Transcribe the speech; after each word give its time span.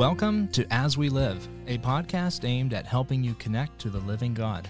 Welcome 0.00 0.48
to 0.52 0.66
As 0.72 0.96
We 0.96 1.10
Live, 1.10 1.46
a 1.66 1.76
podcast 1.76 2.48
aimed 2.48 2.72
at 2.72 2.86
helping 2.86 3.22
you 3.22 3.34
connect 3.34 3.78
to 3.80 3.90
the 3.90 3.98
living 3.98 4.32
God. 4.32 4.66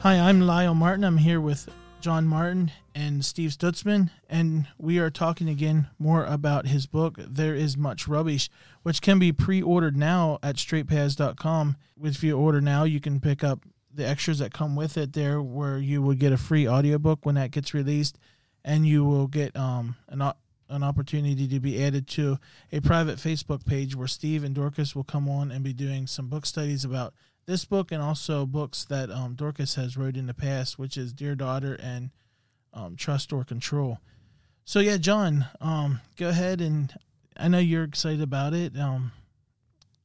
Hi, 0.00 0.18
I'm 0.18 0.40
Lyle 0.40 0.74
Martin. 0.74 1.04
I'm 1.04 1.18
here 1.18 1.40
with 1.40 1.68
John 2.00 2.26
Martin 2.26 2.72
and 2.92 3.24
Steve 3.24 3.50
Stutzman, 3.50 4.10
and 4.28 4.66
we 4.76 4.98
are 4.98 5.08
talking 5.08 5.48
again 5.48 5.86
more 6.00 6.24
about 6.24 6.66
his 6.66 6.86
book, 6.86 7.14
There 7.16 7.54
Is 7.54 7.76
Much 7.76 8.08
Rubbish, 8.08 8.50
which 8.82 9.00
can 9.00 9.20
be 9.20 9.30
pre 9.30 9.62
ordered 9.62 9.96
now 9.96 10.40
at 10.42 10.56
straightpaths.com. 10.56 11.76
If 12.02 12.24
you 12.24 12.36
order 12.36 12.60
now, 12.60 12.82
you 12.82 12.98
can 12.98 13.20
pick 13.20 13.44
up 13.44 13.60
the 13.94 14.04
extras 14.04 14.40
that 14.40 14.52
come 14.52 14.74
with 14.74 14.96
it 14.96 15.12
there, 15.12 15.40
where 15.40 15.78
you 15.78 16.02
will 16.02 16.14
get 16.14 16.32
a 16.32 16.36
free 16.36 16.66
audiobook 16.66 17.24
when 17.24 17.36
that 17.36 17.52
gets 17.52 17.72
released, 17.72 18.18
and 18.64 18.84
you 18.84 19.04
will 19.04 19.28
get 19.28 19.56
um, 19.56 19.94
an, 20.08 20.32
an 20.70 20.82
opportunity 20.82 21.46
to 21.48 21.60
be 21.60 21.82
added 21.82 22.06
to 22.08 22.38
a 22.72 22.80
private 22.80 23.18
Facebook 23.18 23.66
page 23.66 23.94
where 23.94 24.08
Steve 24.08 24.44
and 24.44 24.54
Dorcas 24.54 24.96
will 24.96 25.04
come 25.04 25.28
on 25.28 25.50
and 25.50 25.62
be 25.62 25.72
doing 25.72 26.06
some 26.06 26.28
book 26.28 26.46
studies 26.46 26.84
about 26.84 27.12
this 27.46 27.64
book 27.64 27.90
and 27.92 28.00
also 28.02 28.46
books 28.46 28.84
that 28.84 29.10
um, 29.10 29.34
Dorcas 29.34 29.74
has 29.74 29.96
wrote 29.96 30.16
in 30.16 30.26
the 30.26 30.34
past, 30.34 30.78
which 30.78 30.96
is 30.96 31.12
Dear 31.12 31.34
Daughter 31.34 31.74
and 31.74 32.10
um, 32.72 32.96
Trust 32.96 33.32
or 33.32 33.44
Control. 33.44 33.98
So 34.64 34.78
yeah, 34.78 34.96
John, 34.98 35.46
um, 35.60 36.00
go 36.16 36.28
ahead 36.28 36.60
and 36.60 36.94
I 37.36 37.48
know 37.48 37.58
you're 37.58 37.84
excited 37.84 38.20
about 38.20 38.54
it. 38.54 38.76
Um, 38.78 39.12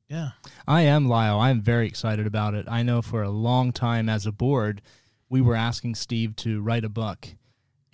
yeah, 0.09 0.29
I 0.67 0.81
am 0.81 1.07
Lyle. 1.07 1.39
I'm 1.39 1.61
very 1.61 1.87
excited 1.87 2.25
about 2.25 2.53
it. 2.53 2.65
I 2.67 2.83
know 2.83 3.01
for 3.01 3.23
a 3.23 3.29
long 3.29 3.71
time 3.71 4.09
as 4.09 4.25
a 4.25 4.31
board, 4.31 4.81
we 5.29 5.41
were 5.41 5.55
asking 5.55 5.95
Steve 5.95 6.35
to 6.37 6.61
write 6.61 6.85
a 6.85 6.89
book, 6.89 7.27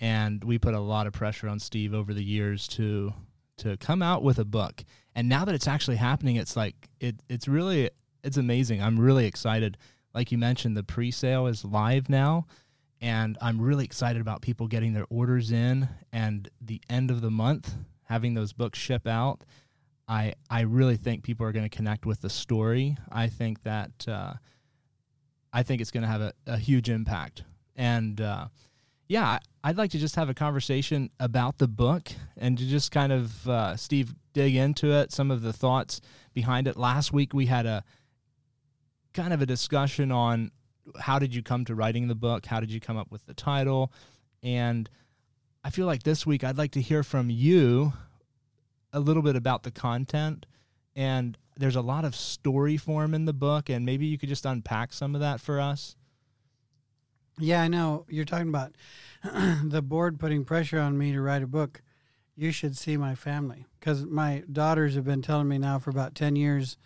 and 0.02 0.42
we 0.42 0.58
put 0.58 0.74
a 0.74 0.80
lot 0.80 1.06
of 1.06 1.12
pressure 1.12 1.48
on 1.48 1.60
Steve 1.60 1.94
over 1.94 2.12
the 2.12 2.24
years 2.24 2.68
to 2.68 3.14
to 3.58 3.76
come 3.76 4.02
out 4.02 4.24
with 4.24 4.38
a 4.38 4.44
book. 4.44 4.84
And 5.14 5.28
now 5.28 5.44
that 5.44 5.54
it's 5.54 5.68
actually 5.68 5.96
happening, 5.96 6.36
it's 6.36 6.56
like 6.56 6.74
it 7.00 7.16
it's 7.28 7.46
really 7.46 7.88
it's 8.24 8.36
amazing. 8.36 8.82
I'm 8.82 8.98
really 8.98 9.26
excited. 9.26 9.78
Like 10.12 10.32
you 10.32 10.38
mentioned, 10.38 10.76
the 10.76 10.82
pre-sale 10.82 11.46
is 11.46 11.64
live 11.64 12.10
now, 12.10 12.46
and 13.00 13.38
I'm 13.40 13.60
really 13.60 13.84
excited 13.84 14.20
about 14.20 14.42
people 14.42 14.66
getting 14.66 14.92
their 14.92 15.06
orders 15.08 15.52
in 15.52 15.88
and 16.12 16.50
the 16.60 16.82
end 16.90 17.10
of 17.10 17.20
the 17.20 17.30
month 17.30 17.72
having 18.02 18.34
those 18.34 18.52
books 18.52 18.78
ship 18.78 19.06
out. 19.06 19.44
I 20.08 20.34
I 20.50 20.62
really 20.62 20.96
think 20.96 21.22
people 21.22 21.46
are 21.46 21.52
going 21.52 21.68
to 21.68 21.74
connect 21.74 22.06
with 22.06 22.20
the 22.20 22.28
story. 22.28 22.96
I 23.12 23.28
think 23.28 23.62
that 23.62 24.08
uh, 24.08 24.34
I 25.52 25.62
think 25.62 25.80
it's 25.80 25.92
going 25.92 26.02
to 26.02 26.08
have 26.08 26.22
a, 26.22 26.32
a 26.48 26.58
huge 26.58 26.90
impact. 26.90 27.44
And 27.76 28.20
uh, 28.20 28.48
yeah, 29.12 29.40
I'd 29.62 29.76
like 29.76 29.90
to 29.90 29.98
just 29.98 30.16
have 30.16 30.30
a 30.30 30.34
conversation 30.34 31.10
about 31.20 31.58
the 31.58 31.68
book 31.68 32.10
and 32.38 32.56
to 32.56 32.64
just 32.64 32.90
kind 32.90 33.12
of 33.12 33.46
uh, 33.46 33.76
Steve 33.76 34.14
dig 34.32 34.56
into 34.56 34.90
it, 34.90 35.12
some 35.12 35.30
of 35.30 35.42
the 35.42 35.52
thoughts 35.52 36.00
behind 36.32 36.66
it. 36.66 36.78
Last 36.78 37.12
week 37.12 37.34
we 37.34 37.44
had 37.44 37.66
a 37.66 37.84
kind 39.12 39.34
of 39.34 39.42
a 39.42 39.46
discussion 39.46 40.10
on 40.10 40.50
how 40.98 41.18
did 41.18 41.34
you 41.34 41.42
come 41.42 41.66
to 41.66 41.74
writing 41.74 42.08
the 42.08 42.14
book, 42.14 42.46
how 42.46 42.58
did 42.58 42.72
you 42.72 42.80
come 42.80 42.96
up 42.96 43.12
with 43.12 43.26
the 43.26 43.34
title, 43.34 43.92
and 44.42 44.88
I 45.62 45.68
feel 45.68 45.84
like 45.84 46.04
this 46.04 46.24
week 46.24 46.42
I'd 46.42 46.56
like 46.56 46.70
to 46.70 46.80
hear 46.80 47.02
from 47.02 47.28
you 47.28 47.92
a 48.94 49.00
little 49.00 49.22
bit 49.22 49.36
about 49.36 49.62
the 49.62 49.70
content 49.70 50.46
and 50.96 51.36
there's 51.58 51.76
a 51.76 51.82
lot 51.82 52.06
of 52.06 52.16
story 52.16 52.78
form 52.78 53.12
in 53.12 53.26
the 53.26 53.34
book 53.34 53.68
and 53.68 53.84
maybe 53.84 54.06
you 54.06 54.16
could 54.16 54.30
just 54.30 54.46
unpack 54.46 54.94
some 54.94 55.14
of 55.14 55.20
that 55.20 55.38
for 55.38 55.60
us. 55.60 55.96
Yeah, 57.38 57.62
I 57.62 57.68
know. 57.68 58.04
You're 58.08 58.24
talking 58.24 58.48
about 58.48 58.72
the 59.64 59.82
board 59.82 60.18
putting 60.18 60.44
pressure 60.44 60.78
on 60.78 60.98
me 60.98 61.12
to 61.12 61.20
write 61.20 61.42
a 61.42 61.46
book. 61.46 61.82
You 62.36 62.50
should 62.50 62.76
see 62.76 62.96
my 62.96 63.14
family 63.14 63.66
because 63.78 64.04
my 64.04 64.42
daughters 64.50 64.94
have 64.94 65.04
been 65.04 65.22
telling 65.22 65.48
me 65.48 65.58
now 65.58 65.78
for 65.78 65.90
about 65.90 66.14
10 66.14 66.36
years 66.36 66.76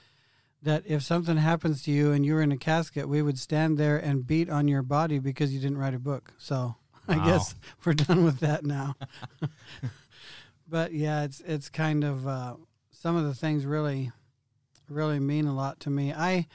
that 0.62 0.82
if 0.86 1.02
something 1.02 1.36
happens 1.36 1.82
to 1.84 1.92
you 1.92 2.12
and 2.12 2.26
you're 2.26 2.42
in 2.42 2.50
a 2.50 2.56
casket, 2.56 3.08
we 3.08 3.22
would 3.22 3.38
stand 3.38 3.78
there 3.78 3.96
and 3.96 4.26
beat 4.26 4.50
on 4.50 4.66
your 4.66 4.82
body 4.82 5.18
because 5.18 5.54
you 5.54 5.60
didn't 5.60 5.78
write 5.78 5.94
a 5.94 5.98
book. 5.98 6.32
So 6.38 6.74
I 7.08 7.24
guess 7.24 7.54
we're 7.84 7.94
done 7.94 8.24
with 8.24 8.40
that 8.40 8.64
now. 8.64 8.96
but 10.68 10.92
yeah, 10.92 11.22
it's 11.22 11.40
it's 11.40 11.68
kind 11.68 12.02
of 12.02 12.26
uh, 12.26 12.56
some 12.90 13.16
of 13.16 13.24
the 13.24 13.34
things 13.34 13.64
really 13.64 14.10
really 14.88 15.20
mean 15.20 15.46
a 15.46 15.54
lot 15.54 15.80
to 15.80 15.90
me. 15.90 16.12
I 16.12 16.46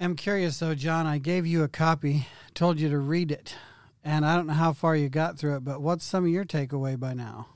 am 0.00 0.16
curious 0.16 0.58
though, 0.58 0.74
John. 0.74 1.06
I 1.06 1.18
gave 1.18 1.46
you 1.46 1.62
a 1.62 1.68
copy, 1.68 2.26
told 2.54 2.80
you 2.80 2.88
to 2.88 2.98
read 2.98 3.30
it, 3.30 3.54
and 4.02 4.24
I 4.24 4.36
don't 4.36 4.46
know 4.46 4.54
how 4.54 4.72
far 4.72 4.96
you 4.96 5.08
got 5.08 5.38
through 5.38 5.56
it. 5.56 5.64
But 5.64 5.80
what's 5.80 6.04
some 6.04 6.24
of 6.24 6.30
your 6.30 6.44
takeaway 6.44 6.98
by 6.98 7.14
now? 7.14 7.48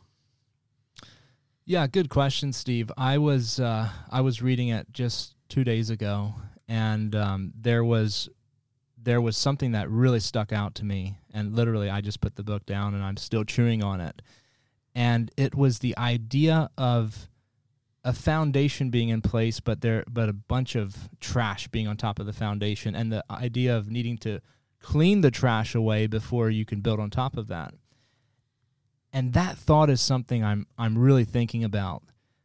Yeah, 1.65 1.87
good 1.87 2.09
question, 2.09 2.53
Steve. 2.53 2.91
I 2.97 3.19
was 3.19 3.60
uh, 3.60 3.91
I 4.10 4.22
was 4.22 4.41
reading 4.41 4.69
it 4.69 4.87
just 4.93 5.34
two 5.48 5.65
days 5.65 5.91
ago, 5.91 6.34
and 6.66 7.15
um, 7.15 7.53
there 7.54 7.84
was 7.84 8.28
there 8.97 9.21
was 9.21 9.37
something 9.37 9.72
that 9.72 9.91
really 9.91 10.21
stuck 10.21 10.53
out 10.53 10.75
to 10.77 10.84
me, 10.84 11.19
and 11.32 11.54
literally, 11.54 11.91
I 11.91 12.00
just 12.00 12.21
put 12.21 12.37
the 12.37 12.43
book 12.43 12.66
down, 12.66 12.94
and 12.94 13.04
I'm 13.04 13.16
still 13.16 13.44
chewing 13.44 13.82
on 13.82 14.00
it. 14.00 14.22
And 14.94 15.31
it 15.37 15.54
was 15.54 15.78
the 15.78 15.97
idea 15.97 16.71
of 16.77 17.28
a 18.08 18.12
foundation 18.12 18.91
being 18.91 19.10
in 19.10 19.20
place, 19.20 19.60
but 19.60 19.80
there 19.80 20.04
but 20.10 20.28
a 20.28 20.32
bunch 20.32 20.74
of 20.74 21.08
trash 21.20 21.69
being 21.69 21.86
on 21.86 21.96
top 21.96 22.19
of 22.19 22.26
the 22.26 22.32
foundation, 22.32 22.94
and 22.94 23.12
the 23.12 23.24
idea 23.30 23.76
of 23.76 23.91
needing 23.91 24.16
to 24.19 24.41
clean 24.80 25.20
the 25.20 25.30
trash 25.30 25.74
away 25.74 26.06
before 26.06 26.50
you 26.50 26.64
can 26.64 26.80
build 26.80 27.00
on 27.00 27.10
top 27.10 27.36
of 27.36 27.48
that 27.48 27.74
and 29.12 29.32
that 29.32 29.56
thought 29.56 29.91
is 29.91 30.00
something 30.00 30.44
I'm 30.44 30.66
I'm 30.76 30.98
really 30.98 31.24
thinking 31.24 31.64
about 31.64 32.02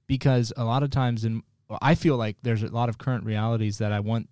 because 0.07 0.53
a 0.55 0.63
lot 0.63 0.83
of 0.83 0.89
times 0.89 1.25
in 1.25 1.43
I 1.81 1.95
feel 1.95 2.17
like 2.17 2.37
there's 2.41 2.63
a 2.63 2.67
lot 2.67 2.89
of 2.89 2.97
current 2.97 3.25
realities 3.25 3.77
that 3.79 3.91
I 3.91 3.99
want 3.99 4.29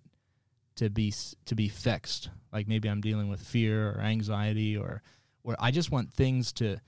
to 0.76 0.90
be 0.90 1.12
to 1.46 1.54
be 1.54 1.68
fixed. 1.68 2.30
Like 2.52 2.68
maybe 2.68 2.88
I'm 2.88 3.00
dealing 3.00 3.28
with 3.28 3.40
fear 3.40 3.90
or 3.90 4.00
anxiety 4.00 4.76
or 4.76 5.02
or 5.44 5.56
I 5.58 5.70
just 5.70 5.90
want 5.90 6.12
things 6.12 6.52
to 6.54 6.78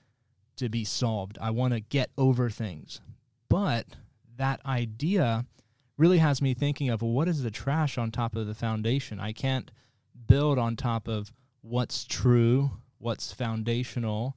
to 0.56 0.68
be 0.68 0.84
solved. 0.84 1.38
I 1.40 1.50
want 1.50 1.74
to 1.74 1.80
get 1.80 2.10
over 2.16 2.48
things. 2.48 3.00
But 3.48 3.86
that 4.36 4.64
idea 4.66 5.46
really 5.96 6.18
has 6.18 6.42
me 6.42 6.54
thinking 6.54 6.90
of 6.90 7.02
what 7.02 7.28
is 7.28 7.42
the 7.42 7.50
trash 7.50 7.98
on 7.98 8.10
top 8.10 8.36
of 8.36 8.46
the 8.46 8.54
foundation? 8.54 9.20
I 9.20 9.32
can't 9.32 9.70
build 10.26 10.58
on 10.58 10.76
top 10.76 11.08
of 11.08 11.32
what's 11.60 12.04
true, 12.04 12.70
what's 12.98 13.32
foundational, 13.32 14.36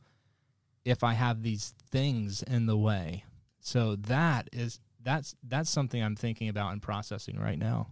if 0.85 1.03
I 1.03 1.13
have 1.13 1.43
these 1.43 1.73
things 1.89 2.43
in 2.43 2.65
the 2.65 2.77
way. 2.77 3.25
So 3.59 3.95
that 3.95 4.49
is 4.53 4.79
that's 5.03 5.35
that's 5.43 5.69
something 5.69 6.01
I'm 6.01 6.15
thinking 6.15 6.49
about 6.49 6.73
and 6.73 6.81
processing 6.81 7.39
right 7.39 7.57
now. 7.57 7.87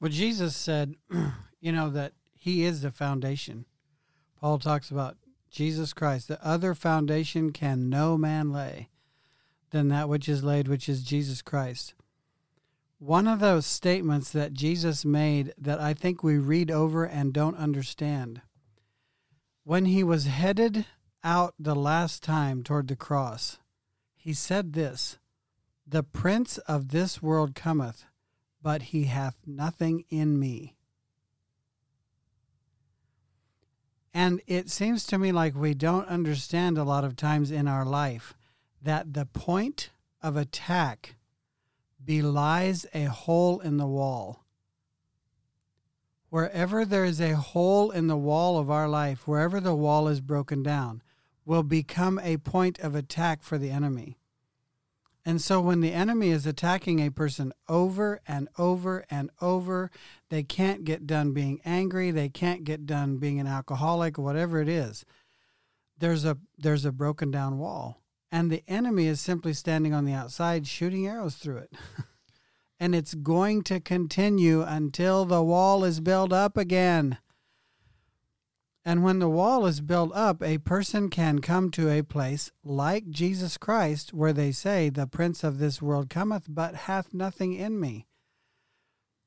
Well, 0.00 0.10
Jesus 0.10 0.54
said, 0.54 0.94
you 1.60 1.72
know, 1.72 1.90
that 1.90 2.12
he 2.38 2.64
is 2.64 2.82
the 2.82 2.90
foundation. 2.90 3.64
Paul 4.38 4.58
talks 4.58 4.90
about 4.90 5.16
Jesus 5.50 5.92
Christ. 5.92 6.28
The 6.28 6.44
other 6.46 6.74
foundation 6.74 7.52
can 7.52 7.88
no 7.90 8.16
man 8.16 8.52
lay 8.52 8.89
than 9.70 9.88
that 9.88 10.08
which 10.08 10.28
is 10.28 10.44
laid, 10.44 10.68
which 10.68 10.88
is 10.88 11.02
Jesus 11.02 11.42
Christ. 11.42 11.94
One 12.98 13.26
of 13.26 13.40
those 13.40 13.64
statements 13.64 14.30
that 14.32 14.52
Jesus 14.52 15.04
made 15.04 15.54
that 15.56 15.80
I 15.80 15.94
think 15.94 16.22
we 16.22 16.36
read 16.36 16.70
over 16.70 17.04
and 17.04 17.32
don't 17.32 17.56
understand. 17.56 18.42
When 19.64 19.86
he 19.86 20.04
was 20.04 20.26
headed 20.26 20.84
out 21.24 21.54
the 21.58 21.74
last 21.74 22.22
time 22.22 22.62
toward 22.62 22.88
the 22.88 22.96
cross, 22.96 23.58
he 24.16 24.34
said 24.34 24.74
this 24.74 25.18
The 25.86 26.02
prince 26.02 26.58
of 26.58 26.88
this 26.88 27.22
world 27.22 27.54
cometh, 27.54 28.04
but 28.62 28.82
he 28.82 29.04
hath 29.04 29.36
nothing 29.46 30.04
in 30.10 30.38
me. 30.38 30.76
And 34.12 34.42
it 34.46 34.68
seems 34.68 35.04
to 35.06 35.18
me 35.18 35.32
like 35.32 35.54
we 35.54 35.72
don't 35.72 36.08
understand 36.08 36.76
a 36.76 36.84
lot 36.84 37.04
of 37.04 37.16
times 37.16 37.50
in 37.50 37.68
our 37.68 37.84
life 37.84 38.34
that 38.82 39.14
the 39.14 39.26
point 39.26 39.90
of 40.22 40.36
attack 40.36 41.16
belies 42.02 42.86
a 42.94 43.04
hole 43.04 43.60
in 43.60 43.76
the 43.76 43.86
wall. 43.86 44.44
Wherever 46.30 46.84
there 46.84 47.04
is 47.04 47.20
a 47.20 47.36
hole 47.36 47.90
in 47.90 48.06
the 48.06 48.16
wall 48.16 48.58
of 48.58 48.70
our 48.70 48.88
life, 48.88 49.26
wherever 49.26 49.60
the 49.60 49.74
wall 49.74 50.08
is 50.08 50.20
broken 50.20 50.62
down, 50.62 51.02
will 51.44 51.62
become 51.62 52.18
a 52.20 52.36
point 52.36 52.78
of 52.78 52.94
attack 52.94 53.42
for 53.42 53.58
the 53.58 53.70
enemy. 53.70 54.16
And 55.24 55.40
so 55.40 55.60
when 55.60 55.80
the 55.80 55.92
enemy 55.92 56.30
is 56.30 56.46
attacking 56.46 57.00
a 57.00 57.10
person 57.10 57.52
over 57.68 58.20
and 58.26 58.48
over 58.56 59.04
and 59.10 59.30
over, 59.40 59.90
they 60.30 60.42
can't 60.42 60.84
get 60.84 61.06
done 61.06 61.32
being 61.32 61.60
angry, 61.64 62.10
they 62.10 62.28
can't 62.28 62.64
get 62.64 62.86
done 62.86 63.18
being 63.18 63.38
an 63.38 63.46
alcoholic, 63.46 64.16
whatever 64.16 64.60
it 64.60 64.68
is. 64.68 65.04
There's 65.98 66.24
a 66.24 66.38
there's 66.56 66.86
a 66.86 66.92
broken 66.92 67.30
down 67.30 67.58
wall. 67.58 68.00
And 68.32 68.50
the 68.50 68.62
enemy 68.68 69.06
is 69.06 69.20
simply 69.20 69.52
standing 69.52 69.92
on 69.92 70.04
the 70.04 70.12
outside 70.12 70.66
shooting 70.66 71.06
arrows 71.06 71.34
through 71.34 71.58
it. 71.58 71.72
and 72.80 72.94
it's 72.94 73.14
going 73.14 73.62
to 73.64 73.80
continue 73.80 74.62
until 74.62 75.24
the 75.24 75.42
wall 75.42 75.84
is 75.84 76.00
built 76.00 76.32
up 76.32 76.56
again. 76.56 77.18
And 78.84 79.04
when 79.04 79.18
the 79.18 79.28
wall 79.28 79.66
is 79.66 79.82
built 79.82 80.10
up, 80.14 80.42
a 80.42 80.58
person 80.58 81.10
can 81.10 81.40
come 81.40 81.70
to 81.72 81.90
a 81.90 82.02
place 82.02 82.50
like 82.64 83.10
Jesus 83.10 83.58
Christ, 83.58 84.14
where 84.14 84.32
they 84.32 84.52
say, 84.52 84.88
The 84.88 85.06
prince 85.06 85.44
of 85.44 85.58
this 85.58 85.82
world 85.82 86.08
cometh, 86.08 86.46
but 86.48 86.74
hath 86.74 87.12
nothing 87.12 87.52
in 87.52 87.78
me. 87.78 88.06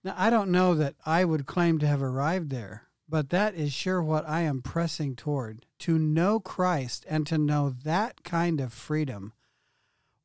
Now, 0.03 0.15
I 0.17 0.31
don't 0.31 0.51
know 0.51 0.73
that 0.75 0.95
I 1.05 1.23
would 1.23 1.45
claim 1.45 1.77
to 1.79 1.87
have 1.87 2.01
arrived 2.01 2.49
there, 2.49 2.89
but 3.07 3.29
that 3.29 3.53
is 3.53 3.71
sure 3.71 4.01
what 4.01 4.27
I 4.27 4.41
am 4.41 4.63
pressing 4.63 5.15
toward 5.15 5.67
to 5.83 5.99
know 5.99 6.39
Christ 6.39 7.05
and 7.09 7.27
to 7.27 7.37
know 7.37 7.69
that 7.83 8.23
kind 8.23 8.61
of 8.61 8.71
freedom 8.71 9.33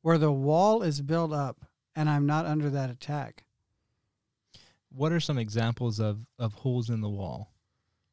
where 0.03 0.17
the 0.17 0.31
wall 0.31 0.83
is 0.83 1.01
built 1.01 1.33
up 1.33 1.67
and 1.97 2.09
I'm 2.09 2.27
not 2.27 2.47
under 2.47 2.71
that 2.71 2.91
attack. 2.91 3.43
What 4.89 5.11
are 5.11 5.19
some 5.19 5.37
examples 5.37 5.99
of, 5.99 6.25
of 6.39 6.55
holes 6.55 6.91
in 6.91 7.01
the 7.01 7.09
wall 7.09 7.51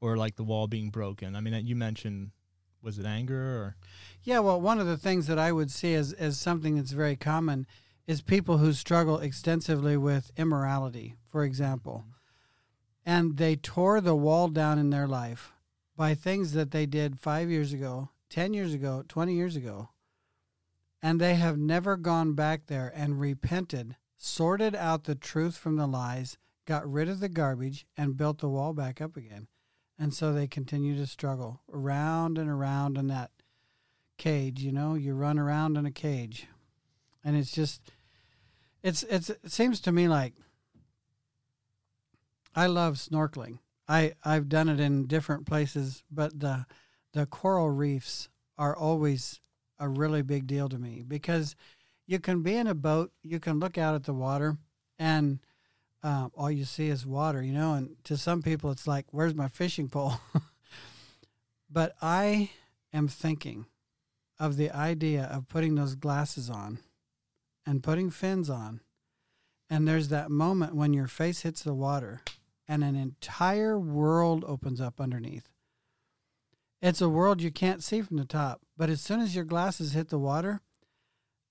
or 0.01 0.17
like 0.17 0.37
the 0.37 0.43
wall 0.43 0.65
being 0.65 0.89
broken? 0.89 1.35
I 1.35 1.39
mean, 1.39 1.67
you 1.67 1.75
mentioned, 1.75 2.31
was 2.81 2.97
it 2.97 3.05
anger 3.05 3.39
or? 3.39 3.75
Yeah, 4.23 4.39
well, 4.39 4.59
one 4.59 4.79
of 4.79 4.87
the 4.87 4.97
things 4.97 5.27
that 5.27 5.37
I 5.37 5.51
would 5.51 5.69
see 5.69 5.93
as, 5.93 6.13
as 6.13 6.39
something 6.39 6.77
that's 6.77 6.93
very 6.93 7.15
common 7.15 7.67
is 8.07 8.23
people 8.23 8.57
who 8.57 8.73
struggle 8.73 9.19
extensively 9.19 9.97
with 9.97 10.31
immorality, 10.35 11.13
for 11.29 11.43
example. 11.43 12.05
Mm-hmm. 12.07 12.11
And 13.05 13.37
they 13.37 13.55
tore 13.55 14.01
the 14.01 14.15
wall 14.15 14.47
down 14.47 14.79
in 14.79 14.89
their 14.89 15.07
life 15.07 15.51
by 15.95 16.13
things 16.13 16.53
that 16.53 16.71
they 16.71 16.85
did 16.85 17.19
five 17.19 17.49
years 17.49 17.73
ago, 17.73 18.09
10 18.29 18.53
years 18.53 18.73
ago, 18.73 19.03
20 19.07 19.33
years 19.33 19.55
ago. 19.55 19.89
And 21.01 21.21
they 21.21 21.35
have 21.35 21.57
never 21.57 21.97
gone 21.97 22.33
back 22.33 22.67
there 22.67 22.91
and 22.95 23.19
repented, 23.19 23.95
sorted 24.17 24.75
out 24.75 25.03
the 25.03 25.15
truth 25.15 25.57
from 25.57 25.75
the 25.75 25.87
lies, 25.87 26.37
got 26.65 26.89
rid 26.89 27.07
of 27.09 27.19
the 27.19 27.29
garbage, 27.29 27.85
and 27.95 28.17
built 28.17 28.39
the 28.39 28.49
wall 28.49 28.73
back 28.73 28.99
up 29.01 29.15
again. 29.15 29.47
And 29.97 30.13
so 30.13 30.33
they 30.33 30.47
continue 30.47 30.97
to 30.97 31.07
struggle 31.07 31.61
around 31.71 32.37
and 32.37 32.49
around 32.49 32.97
in 32.97 33.07
that 33.07 33.31
cage. 34.17 34.61
You 34.61 34.71
know, 34.71 34.95
you 34.95 35.13
run 35.13 35.39
around 35.39 35.77
in 35.77 35.85
a 35.85 35.91
cage. 35.91 36.47
And 37.23 37.37
it's 37.37 37.51
just, 37.51 37.91
it's, 38.83 39.03
it's, 39.03 39.29
it 39.29 39.51
seems 39.51 39.79
to 39.81 39.91
me 39.91 40.07
like 40.07 40.33
I 42.55 42.67
love 42.67 42.95
snorkeling. 42.95 43.59
I, 43.87 44.13
I've 44.23 44.49
done 44.49 44.69
it 44.69 44.79
in 44.79 45.07
different 45.07 45.45
places, 45.45 46.03
but 46.11 46.39
the, 46.39 46.65
the 47.13 47.25
coral 47.25 47.69
reefs 47.69 48.29
are 48.57 48.75
always 48.75 49.39
a 49.79 49.87
really 49.87 50.21
big 50.21 50.47
deal 50.47 50.69
to 50.69 50.77
me 50.77 51.03
because 51.07 51.55
you 52.07 52.19
can 52.19 52.41
be 52.41 52.55
in 52.55 52.67
a 52.67 52.75
boat, 52.75 53.11
you 53.23 53.39
can 53.39 53.59
look 53.59 53.77
out 53.77 53.95
at 53.95 54.03
the 54.03 54.13
water, 54.13 54.57
and 54.97 55.39
uh, 56.03 56.29
all 56.35 56.51
you 56.51 56.65
see 56.65 56.87
is 56.87 57.05
water, 57.05 57.41
you 57.41 57.53
know. 57.53 57.73
And 57.73 57.95
to 58.03 58.15
some 58.15 58.41
people, 58.41 58.71
it's 58.71 58.87
like, 58.87 59.05
where's 59.11 59.33
my 59.33 59.47
fishing 59.47 59.89
pole? 59.89 60.13
but 61.69 61.95
I 62.01 62.51
am 62.93 63.07
thinking 63.07 63.65
of 64.39 64.57
the 64.57 64.71
idea 64.71 65.23
of 65.23 65.47
putting 65.47 65.75
those 65.75 65.95
glasses 65.95 66.49
on 66.49 66.79
and 67.65 67.83
putting 67.83 68.09
fins 68.11 68.49
on. 68.49 68.81
And 69.69 69.87
there's 69.87 70.09
that 70.09 70.29
moment 70.29 70.75
when 70.75 70.93
your 70.93 71.07
face 71.07 71.41
hits 71.41 71.63
the 71.63 71.73
water 71.73 72.21
and 72.67 72.83
an 72.83 72.95
entire 72.95 73.79
world 73.79 74.43
opens 74.47 74.81
up 74.81 74.99
underneath. 74.99 75.49
It's 76.81 77.01
a 77.01 77.09
world 77.09 77.41
you 77.41 77.51
can't 77.51 77.83
see 77.83 78.01
from 78.01 78.17
the 78.17 78.25
top, 78.25 78.61
but 78.77 78.89
as 78.89 79.01
soon 79.01 79.19
as 79.19 79.35
your 79.35 79.45
glasses 79.45 79.93
hit 79.93 80.09
the 80.09 80.19
water, 80.19 80.61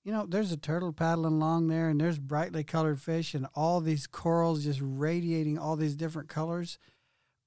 you 0.03 0.11
know, 0.11 0.25
there's 0.27 0.51
a 0.51 0.57
turtle 0.57 0.93
paddling 0.93 1.33
along 1.33 1.67
there 1.67 1.89
and 1.89 1.99
there's 1.99 2.19
brightly 2.19 2.63
colored 2.63 3.01
fish 3.01 3.33
and 3.33 3.47
all 3.55 3.81
these 3.81 4.05
corals 4.05 4.63
just 4.63 4.79
radiating 4.81 5.57
all 5.57 5.75
these 5.75 5.95
different 5.95 6.29
colors. 6.29 6.77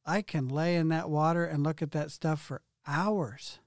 I 0.05 0.23
can 0.23 0.49
lay 0.49 0.75
in 0.75 0.89
that 0.89 1.09
water 1.09 1.45
and 1.45 1.63
look 1.63 1.83
at 1.83 1.93
that 1.93 2.11
stuff 2.11 2.41
for 2.41 2.63
hours. 2.87 3.61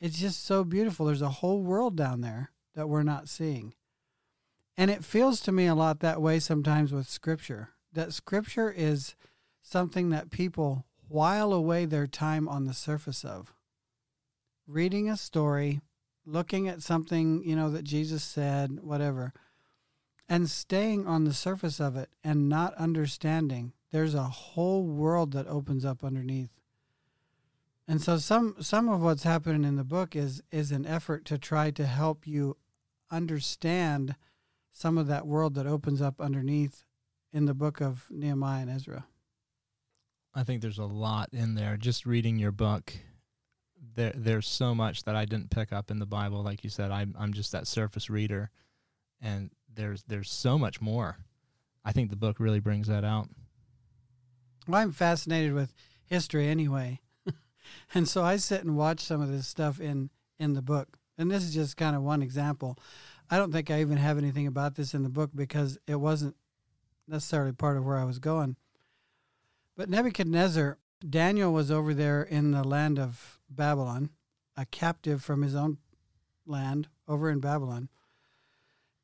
It's 0.00 0.18
just 0.18 0.44
so 0.44 0.64
beautiful. 0.64 1.04
There's 1.04 1.20
a 1.20 1.28
whole 1.28 1.62
world 1.62 1.96
down 1.96 2.22
there 2.22 2.50
that 2.74 2.88
we're 2.88 3.02
not 3.02 3.28
seeing. 3.28 3.74
And 4.76 4.90
it 4.90 5.04
feels 5.04 5.40
to 5.40 5.52
me 5.52 5.66
a 5.66 5.74
lot 5.74 6.00
that 6.00 6.22
way 6.22 6.38
sometimes 6.38 6.92
with 6.92 7.06
scripture. 7.06 7.70
That 7.92 8.12
scripture 8.12 8.70
is 8.70 9.14
something 9.62 10.10
that 10.10 10.30
people 10.30 10.84
while 11.08 11.52
away 11.52 11.84
their 11.84 12.06
time 12.06 12.48
on 12.48 12.66
the 12.66 12.74
surface 12.74 13.24
of. 13.24 13.52
Reading 14.66 15.08
a 15.08 15.16
story, 15.16 15.80
looking 16.24 16.68
at 16.68 16.82
something, 16.82 17.42
you 17.44 17.56
know, 17.56 17.70
that 17.70 17.82
Jesus 17.82 18.22
said, 18.22 18.80
whatever, 18.82 19.32
and 20.28 20.48
staying 20.48 21.08
on 21.08 21.24
the 21.24 21.34
surface 21.34 21.80
of 21.80 21.96
it 21.96 22.10
and 22.22 22.48
not 22.48 22.74
understanding 22.74 23.72
there's 23.90 24.14
a 24.14 24.22
whole 24.22 24.84
world 24.84 25.32
that 25.32 25.48
opens 25.48 25.84
up 25.84 26.04
underneath. 26.04 26.50
And 27.88 28.00
so 28.00 28.18
some 28.18 28.54
some 28.60 28.88
of 28.88 29.02
what's 29.02 29.24
happening 29.24 29.64
in 29.64 29.74
the 29.74 29.82
book 29.82 30.14
is 30.14 30.42
is 30.52 30.70
an 30.70 30.86
effort 30.86 31.24
to 31.24 31.38
try 31.38 31.72
to 31.72 31.86
help 31.86 32.24
you 32.24 32.56
understand 33.10 34.14
some 34.70 34.96
of 34.96 35.08
that 35.08 35.26
world 35.26 35.54
that 35.56 35.66
opens 35.66 36.00
up 36.00 36.20
underneath 36.20 36.84
in 37.32 37.44
the 37.46 37.54
book 37.54 37.80
of 37.80 38.06
Nehemiah 38.10 38.62
and 38.62 38.70
Ezra. 38.70 39.06
I 40.34 40.44
think 40.44 40.62
there's 40.62 40.78
a 40.78 40.84
lot 40.84 41.30
in 41.32 41.54
there. 41.54 41.76
Just 41.76 42.06
reading 42.06 42.38
your 42.38 42.52
book, 42.52 42.92
there 43.94 44.12
there's 44.14 44.46
so 44.46 44.74
much 44.74 45.04
that 45.04 45.16
I 45.16 45.24
didn't 45.24 45.50
pick 45.50 45.72
up 45.72 45.90
in 45.90 45.98
the 45.98 46.06
Bible. 46.06 46.42
Like 46.42 46.62
you 46.62 46.70
said, 46.70 46.90
I'm 46.90 47.14
I'm 47.18 47.32
just 47.32 47.52
that 47.52 47.66
surface 47.66 48.08
reader, 48.08 48.50
and 49.20 49.50
there's 49.72 50.04
there's 50.04 50.30
so 50.30 50.58
much 50.58 50.80
more. 50.80 51.18
I 51.84 51.92
think 51.92 52.10
the 52.10 52.16
book 52.16 52.38
really 52.38 52.60
brings 52.60 52.88
that 52.88 53.04
out. 53.04 53.28
Well, 54.68 54.80
I'm 54.80 54.92
fascinated 54.92 55.52
with 55.52 55.74
history 56.04 56.46
anyway, 56.46 57.00
and 57.94 58.08
so 58.08 58.22
I 58.22 58.36
sit 58.36 58.62
and 58.62 58.76
watch 58.76 59.00
some 59.00 59.20
of 59.20 59.30
this 59.30 59.48
stuff 59.48 59.80
in 59.80 60.10
in 60.38 60.54
the 60.54 60.62
book. 60.62 60.96
And 61.18 61.30
this 61.30 61.44
is 61.44 61.52
just 61.52 61.76
kind 61.76 61.94
of 61.94 62.02
one 62.02 62.22
example. 62.22 62.78
I 63.30 63.36
don't 63.36 63.52
think 63.52 63.70
I 63.70 63.80
even 63.80 63.98
have 63.98 64.16
anything 64.16 64.46
about 64.46 64.74
this 64.74 64.94
in 64.94 65.02
the 65.02 65.10
book 65.10 65.30
because 65.34 65.78
it 65.86 65.96
wasn't 65.96 66.34
necessarily 67.10 67.52
part 67.52 67.76
of 67.76 67.84
where 67.84 67.98
I 67.98 68.04
was 68.04 68.18
going. 68.18 68.56
But 69.76 69.88
Nebuchadnezzar, 69.88 70.78
Daniel 71.08 71.52
was 71.52 71.70
over 71.70 71.94
there 71.94 72.22
in 72.22 72.50
the 72.52 72.64
land 72.64 72.98
of 72.98 73.40
Babylon, 73.48 74.10
a 74.56 74.66
captive 74.66 75.22
from 75.22 75.42
his 75.42 75.54
own 75.54 75.78
land 76.46 76.88
over 77.08 77.30
in 77.30 77.40
Babylon, 77.40 77.88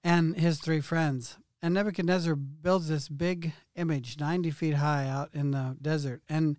and 0.04 0.36
his 0.36 0.58
three 0.58 0.80
friends. 0.80 1.38
And 1.62 1.74
Nebuchadnezzar 1.74 2.36
builds 2.36 2.88
this 2.88 3.08
big 3.08 3.52
image, 3.74 4.20
90 4.20 4.50
feet 4.50 4.74
high, 4.74 5.08
out 5.08 5.30
in 5.32 5.52
the 5.52 5.76
desert. 5.80 6.22
And 6.28 6.58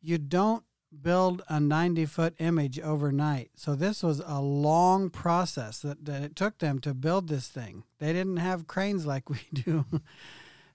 you 0.00 0.18
don't 0.18 0.64
build 1.02 1.42
a 1.48 1.60
90 1.60 2.06
foot 2.06 2.34
image 2.38 2.78
overnight. 2.80 3.50
So 3.56 3.74
this 3.74 4.02
was 4.02 4.22
a 4.24 4.40
long 4.40 5.10
process 5.10 5.80
that, 5.80 6.04
that 6.04 6.22
it 6.22 6.36
took 6.36 6.58
them 6.58 6.78
to 6.80 6.94
build 6.94 7.28
this 7.28 7.48
thing. 7.48 7.84
They 7.98 8.12
didn't 8.12 8.38
have 8.38 8.66
cranes 8.66 9.06
like 9.06 9.28
we 9.30 9.40
do. 9.52 9.84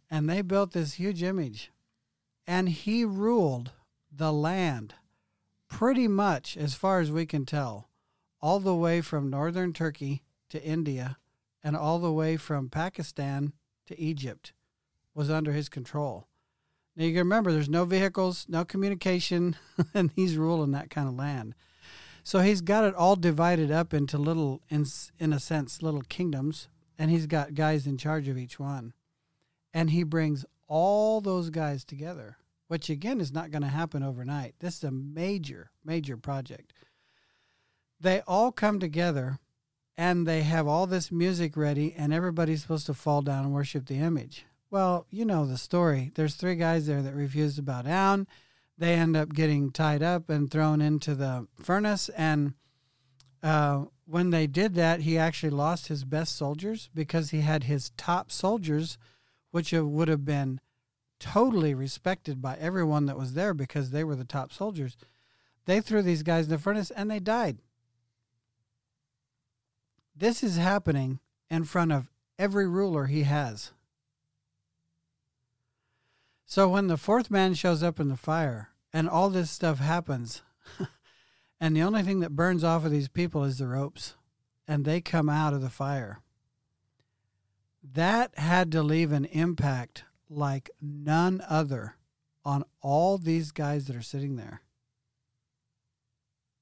And 0.09 0.29
they 0.29 0.41
built 0.41 0.71
this 0.71 0.93
huge 0.93 1.23
image. 1.23 1.71
And 2.45 2.69
he 2.69 3.05
ruled 3.05 3.71
the 4.11 4.31
land 4.31 4.95
pretty 5.67 6.07
much, 6.07 6.55
as 6.55 6.75
far 6.75 6.99
as 6.99 7.11
we 7.11 7.25
can 7.25 7.45
tell, 7.45 7.89
all 8.41 8.59
the 8.59 8.75
way 8.75 9.01
from 9.01 9.29
northern 9.29 9.73
Turkey 9.73 10.21
to 10.49 10.63
India 10.63 11.17
and 11.63 11.75
all 11.75 11.97
the 11.99 12.11
way 12.11 12.37
from 12.37 12.69
Pakistan 12.69 13.53
to 13.87 13.99
Egypt 13.99 14.53
was 15.15 15.29
under 15.29 15.53
his 15.53 15.69
control. 15.69 16.27
Now 16.95 17.05
you 17.05 17.11
can 17.11 17.19
remember 17.19 17.51
there's 17.51 17.69
no 17.69 17.85
vehicles, 17.85 18.45
no 18.47 18.65
communication, 18.65 19.55
and 19.93 20.11
he's 20.15 20.37
ruling 20.37 20.71
that 20.71 20.89
kind 20.89 21.07
of 21.07 21.15
land. 21.15 21.55
So 22.23 22.39
he's 22.39 22.61
got 22.61 22.85
it 22.85 22.95
all 22.95 23.15
divided 23.15 23.71
up 23.71 23.93
into 23.93 24.17
little, 24.17 24.61
in, 24.69 24.85
in 25.19 25.33
a 25.33 25.39
sense, 25.39 25.81
little 25.81 26.03
kingdoms, 26.03 26.69
and 26.97 27.09
he's 27.09 27.25
got 27.25 27.55
guys 27.55 27.87
in 27.87 27.97
charge 27.97 28.27
of 28.27 28.37
each 28.37 28.59
one. 28.59 28.93
And 29.73 29.89
he 29.89 30.03
brings 30.03 30.45
all 30.67 31.21
those 31.21 31.49
guys 31.49 31.83
together 31.83 32.37
which 32.73 32.89
again 32.89 33.21
is 33.21 33.31
not 33.31 33.51
going 33.51 33.61
to 33.61 33.67
happen 33.67 34.01
overnight. 34.01 34.55
This 34.57 34.77
is 34.77 34.83
a 34.83 34.89
major, 34.89 35.69
major 35.85 36.17
project. 36.17 36.73
They 37.99 38.21
all 38.25 38.51
come 38.51 38.79
together 38.79 39.37
and 39.95 40.25
they 40.25 40.41
have 40.41 40.67
all 40.67 40.87
this 40.87 41.11
music 41.11 41.55
ready, 41.55 41.93
and 41.95 42.11
everybody's 42.11 42.63
supposed 42.63 42.87
to 42.87 42.95
fall 42.95 43.21
down 43.21 43.45
and 43.45 43.53
worship 43.53 43.85
the 43.85 43.99
image. 43.99 44.47
Well, 44.71 45.05
you 45.11 45.23
know 45.23 45.45
the 45.45 45.55
story. 45.55 46.11
There's 46.15 46.33
three 46.33 46.55
guys 46.55 46.87
there 46.87 47.03
that 47.03 47.13
refuse 47.13 47.57
to 47.57 47.61
bow 47.61 47.83
down. 47.83 48.25
They 48.75 48.95
end 48.95 49.15
up 49.15 49.35
getting 49.35 49.69
tied 49.69 50.01
up 50.01 50.31
and 50.31 50.49
thrown 50.49 50.81
into 50.81 51.13
the 51.13 51.45
furnace. 51.61 52.09
And 52.09 52.55
uh, 53.43 53.85
when 54.07 54.31
they 54.31 54.47
did 54.47 54.73
that, 54.73 55.01
he 55.01 55.15
actually 55.15 55.51
lost 55.51 55.89
his 55.89 56.05
best 56.05 56.35
soldiers 56.35 56.89
because 56.95 57.29
he 57.29 57.41
had 57.41 57.65
his 57.65 57.91
top 57.97 58.31
soldiers, 58.31 58.97
which 59.53 59.71
would 59.71 60.07
have 60.07 60.25
been 60.25 60.59
totally 61.19 61.75
respected 61.75 62.41
by 62.41 62.57
everyone 62.59 63.05
that 63.05 63.19
was 63.19 63.35
there 63.35 63.53
because 63.53 63.91
they 63.91 64.03
were 64.03 64.15
the 64.15 64.25
top 64.25 64.51
soldiers. 64.51 64.97
They 65.65 65.79
threw 65.79 66.01
these 66.01 66.23
guys 66.23 66.45
in 66.45 66.49
the 66.49 66.57
furnace 66.57 66.89
and 66.89 67.09
they 67.09 67.19
died. 67.19 67.59
This 70.15 70.41
is 70.41 70.57
happening 70.57 71.19
in 71.51 71.65
front 71.65 71.91
of 71.91 72.09
every 72.39 72.67
ruler 72.67 73.05
he 73.05 73.23
has. 73.23 73.73
So 76.47 76.67
when 76.67 76.87
the 76.87 76.97
fourth 76.97 77.29
man 77.29 77.53
shows 77.53 77.83
up 77.83 77.99
in 77.99 78.09
the 78.09 78.17
fire 78.17 78.69
and 78.91 79.07
all 79.07 79.29
this 79.29 79.51
stuff 79.51 79.77
happens. 79.77 80.41
and 81.61 81.75
the 81.75 81.83
only 81.83 82.01
thing 82.01 82.21
that 82.21 82.35
burns 82.35 82.63
off 82.63 82.85
of 82.85 82.91
these 82.91 83.07
people 83.07 83.43
is 83.43 83.59
the 83.59 83.67
ropes, 83.67 84.15
and 84.67 84.83
they 84.83 84.99
come 84.99 85.29
out 85.29 85.53
of 85.53 85.61
the 85.61 85.69
fire. 85.69 86.23
That 87.83 88.37
had 88.37 88.71
to 88.71 88.81
leave 88.81 89.11
an 89.11 89.25
impact 89.25 90.05
like 90.29 90.71
none 90.81 91.43
other 91.47 91.97
on 92.45 92.63
all 92.81 93.17
these 93.17 93.51
guys 93.51 93.87
that 93.87 93.95
are 93.95 94.01
sitting 94.01 94.37
there. 94.37 94.61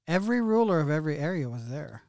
Every 0.08 0.42
ruler 0.42 0.80
of 0.80 0.90
every 0.90 1.18
area 1.18 1.48
was 1.48 1.70
there. 1.70 2.04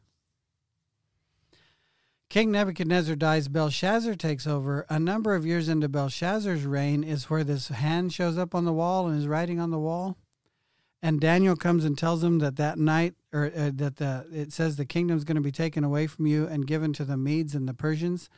King 2.28 2.50
Nebuchadnezzar 2.50 3.14
dies, 3.14 3.48
Belshazzar 3.48 4.14
takes 4.14 4.46
over. 4.46 4.86
A 4.88 4.98
number 4.98 5.34
of 5.34 5.44
years 5.44 5.68
into 5.68 5.86
Belshazzar's 5.86 6.64
reign 6.64 7.04
is 7.04 7.28
where 7.28 7.44
this 7.44 7.68
hand 7.68 8.14
shows 8.14 8.38
up 8.38 8.54
on 8.54 8.64
the 8.64 8.72
wall 8.72 9.06
and 9.06 9.18
is 9.18 9.26
writing 9.26 9.60
on 9.60 9.70
the 9.70 9.78
wall. 9.78 10.16
And 11.02 11.20
Daniel 11.20 11.56
comes 11.56 11.84
and 11.84 11.98
tells 11.98 12.24
him 12.24 12.38
that 12.38 12.56
that 12.56 12.78
night, 12.78 13.14
or 13.34 13.52
uh, 13.54 13.70
that 13.74 13.96
the 13.96 14.24
it 14.32 14.50
says 14.50 14.76
the 14.76 14.86
kingdom's 14.86 15.24
going 15.24 15.36
to 15.36 15.42
be 15.42 15.52
taken 15.52 15.84
away 15.84 16.06
from 16.06 16.26
you 16.26 16.46
and 16.46 16.66
given 16.66 16.94
to 16.94 17.04
the 17.04 17.18
Medes 17.18 17.54
and 17.54 17.68
the 17.68 17.74
Persians. 17.74 18.30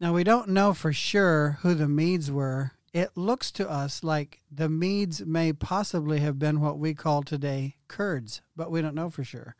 Now 0.00 0.12
we 0.12 0.24
don't 0.24 0.48
know 0.48 0.74
for 0.74 0.92
sure 0.92 1.58
who 1.62 1.74
the 1.74 1.88
Medes 1.88 2.30
were. 2.30 2.72
It 2.92 3.16
looks 3.16 3.50
to 3.52 3.68
us 3.68 4.02
like 4.02 4.40
the 4.50 4.68
Medes 4.68 5.24
may 5.24 5.52
possibly 5.52 6.20
have 6.20 6.38
been 6.38 6.60
what 6.60 6.78
we 6.78 6.94
call 6.94 7.22
today 7.22 7.76
Kurds, 7.88 8.42
but 8.56 8.70
we 8.70 8.82
don't 8.82 8.94
know 8.94 9.10
for 9.10 9.24
sure. 9.24 9.56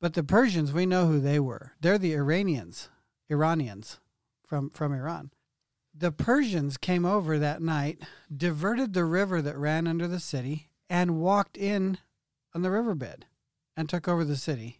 But 0.00 0.14
the 0.14 0.22
Persians, 0.22 0.72
we 0.72 0.86
know 0.86 1.06
who 1.06 1.18
they 1.18 1.40
were. 1.40 1.72
They're 1.80 1.98
the 1.98 2.14
Iranians, 2.14 2.88
Iranians 3.28 3.98
from, 4.46 4.70
from 4.70 4.92
Iran. 4.92 5.32
The 5.92 6.12
Persians 6.12 6.76
came 6.76 7.04
over 7.04 7.38
that 7.38 7.60
night, 7.60 8.00
diverted 8.34 8.94
the 8.94 9.04
river 9.04 9.42
that 9.42 9.58
ran 9.58 9.88
under 9.88 10.06
the 10.06 10.20
city, 10.20 10.70
and 10.88 11.20
walked 11.20 11.56
in 11.56 11.98
on 12.54 12.62
the 12.62 12.70
riverbed 12.70 13.26
and 13.76 13.88
took 13.88 14.06
over 14.06 14.24
the 14.24 14.36
city. 14.36 14.77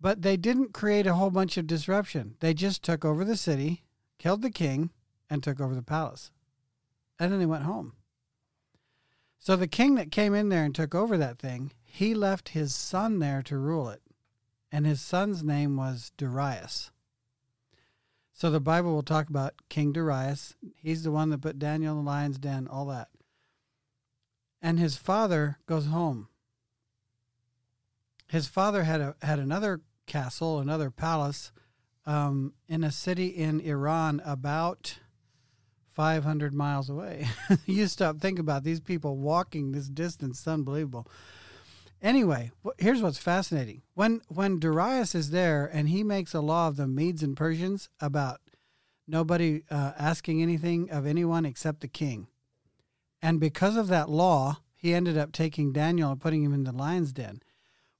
But 0.00 0.22
they 0.22 0.36
didn't 0.36 0.72
create 0.72 1.06
a 1.06 1.14
whole 1.14 1.30
bunch 1.30 1.56
of 1.56 1.66
disruption. 1.66 2.36
They 2.40 2.54
just 2.54 2.82
took 2.82 3.04
over 3.04 3.24
the 3.24 3.36
city, 3.36 3.82
killed 4.18 4.42
the 4.42 4.50
king, 4.50 4.90
and 5.28 5.42
took 5.42 5.60
over 5.60 5.74
the 5.74 5.82
palace. 5.82 6.30
And 7.18 7.32
then 7.32 7.40
they 7.40 7.46
went 7.46 7.64
home. 7.64 7.94
So 9.38 9.56
the 9.56 9.66
king 9.66 9.94
that 9.96 10.10
came 10.10 10.34
in 10.34 10.48
there 10.48 10.64
and 10.64 10.74
took 10.74 10.94
over 10.94 11.16
that 11.16 11.38
thing, 11.38 11.72
he 11.84 12.14
left 12.14 12.50
his 12.50 12.74
son 12.74 13.18
there 13.18 13.42
to 13.42 13.58
rule 13.58 13.88
it. 13.88 14.02
And 14.70 14.86
his 14.86 15.00
son's 15.00 15.42
name 15.42 15.76
was 15.76 16.12
Darius. 16.16 16.90
So 18.34 18.50
the 18.50 18.60
Bible 18.60 18.94
will 18.94 19.02
talk 19.02 19.28
about 19.28 19.54
King 19.68 19.92
Darius. 19.92 20.54
He's 20.76 21.02
the 21.02 21.10
one 21.10 21.30
that 21.30 21.40
put 21.40 21.58
Daniel 21.58 21.98
in 21.98 22.04
the 22.04 22.10
lion's 22.10 22.38
den, 22.38 22.68
all 22.68 22.86
that. 22.86 23.08
And 24.62 24.78
his 24.78 24.96
father 24.96 25.58
goes 25.66 25.86
home. 25.86 26.28
His 28.28 28.46
father 28.46 28.84
had 28.84 29.00
a 29.00 29.16
had 29.22 29.38
another 29.38 29.80
castle, 30.08 30.58
another 30.58 30.90
palace, 30.90 31.52
um, 32.06 32.54
in 32.68 32.82
a 32.82 32.90
city 32.90 33.28
in 33.28 33.60
Iran 33.60 34.20
about 34.24 34.98
500 35.90 36.54
miles 36.54 36.88
away. 36.88 37.28
you 37.66 37.86
stop 37.86 38.18
think 38.18 38.38
about 38.38 38.64
these 38.64 38.80
people 38.80 39.16
walking 39.16 39.72
this 39.72 39.88
distance. 39.88 40.38
It's 40.38 40.48
unbelievable. 40.48 41.06
Anyway, 42.00 42.52
here's 42.78 43.02
what's 43.02 43.18
fascinating. 43.18 43.82
When 43.94 44.22
when 44.28 44.60
Darius 44.60 45.14
is 45.14 45.30
there 45.30 45.68
and 45.72 45.88
he 45.88 46.04
makes 46.04 46.32
a 46.32 46.40
law 46.40 46.68
of 46.68 46.76
the 46.76 46.86
Medes 46.86 47.24
and 47.24 47.36
Persians 47.36 47.88
about 48.00 48.40
nobody 49.08 49.64
uh, 49.70 49.92
asking 49.98 50.40
anything 50.40 50.90
of 50.90 51.06
anyone 51.06 51.44
except 51.44 51.80
the 51.80 51.88
king, 51.88 52.28
and 53.20 53.40
because 53.40 53.76
of 53.76 53.88
that 53.88 54.08
law, 54.08 54.58
he 54.76 54.94
ended 54.94 55.18
up 55.18 55.32
taking 55.32 55.72
Daniel 55.72 56.12
and 56.12 56.20
putting 56.20 56.44
him 56.44 56.54
in 56.54 56.62
the 56.62 56.72
lion's 56.72 57.12
den. 57.12 57.40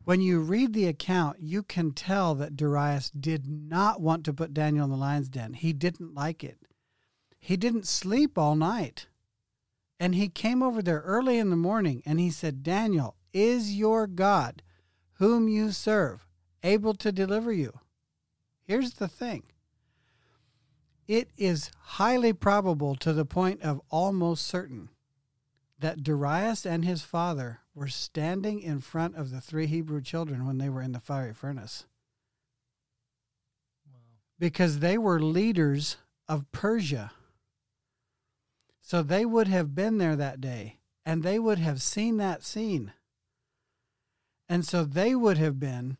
When 0.08 0.22
you 0.22 0.40
read 0.40 0.72
the 0.72 0.86
account, 0.86 1.40
you 1.40 1.62
can 1.62 1.92
tell 1.92 2.34
that 2.36 2.56
Darius 2.56 3.10
did 3.10 3.46
not 3.46 4.00
want 4.00 4.24
to 4.24 4.32
put 4.32 4.54
Daniel 4.54 4.84
in 4.86 4.90
the 4.90 4.96
lion's 4.96 5.28
den. 5.28 5.52
He 5.52 5.74
didn't 5.74 6.14
like 6.14 6.42
it. 6.42 6.56
He 7.38 7.58
didn't 7.58 7.86
sleep 7.86 8.38
all 8.38 8.56
night. 8.56 9.08
And 10.00 10.14
he 10.14 10.30
came 10.30 10.62
over 10.62 10.80
there 10.80 11.02
early 11.02 11.36
in 11.36 11.50
the 11.50 11.56
morning 11.56 12.02
and 12.06 12.18
he 12.18 12.30
said, 12.30 12.62
Daniel, 12.62 13.16
is 13.34 13.74
your 13.74 14.06
God, 14.06 14.62
whom 15.16 15.46
you 15.46 15.72
serve, 15.72 16.26
able 16.62 16.94
to 16.94 17.12
deliver 17.12 17.52
you? 17.52 17.78
Here's 18.62 18.94
the 18.94 19.08
thing 19.08 19.42
it 21.06 21.28
is 21.36 21.70
highly 21.80 22.32
probable 22.32 22.96
to 22.96 23.12
the 23.12 23.26
point 23.26 23.60
of 23.60 23.82
almost 23.90 24.46
certain 24.46 24.88
that 25.78 26.02
Darius 26.02 26.66
and 26.66 26.84
his 26.84 27.02
father 27.02 27.60
were 27.74 27.88
standing 27.88 28.60
in 28.60 28.80
front 28.80 29.16
of 29.16 29.30
the 29.30 29.40
three 29.40 29.66
Hebrew 29.66 30.00
children 30.00 30.46
when 30.46 30.58
they 30.58 30.68
were 30.68 30.82
in 30.82 30.92
the 30.92 31.00
fiery 31.00 31.32
furnace. 31.32 31.86
Because 34.38 34.80
they 34.80 34.98
were 34.98 35.20
leaders 35.20 35.96
of 36.28 36.50
Persia. 36.52 37.12
So 38.80 39.02
they 39.02 39.24
would 39.24 39.48
have 39.48 39.74
been 39.74 39.98
there 39.98 40.16
that 40.16 40.40
day 40.40 40.78
and 41.04 41.22
they 41.22 41.38
would 41.38 41.58
have 41.58 41.80
seen 41.80 42.16
that 42.16 42.42
scene. 42.42 42.92
And 44.48 44.64
so 44.66 44.84
they 44.84 45.14
would 45.14 45.38
have 45.38 45.60
been, 45.60 45.98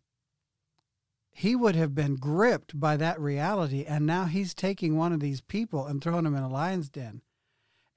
he 1.31 1.55
would 1.55 1.77
have 1.77 1.95
been 1.95 2.17
gripped 2.17 2.79
by 2.79 2.97
that 2.97 3.21
reality. 3.21 3.85
And 3.85 4.07
now 4.07 4.25
he's 4.25 4.55
taking 4.55 4.97
one 4.97 5.13
of 5.13 5.21
these 5.21 5.41
people 5.41 5.87
and 5.87 6.03
throwing 6.03 6.27
him 6.27 6.35
in 6.35 6.43
a 6.43 6.49
lion's 6.49 6.89
den. 6.89 7.23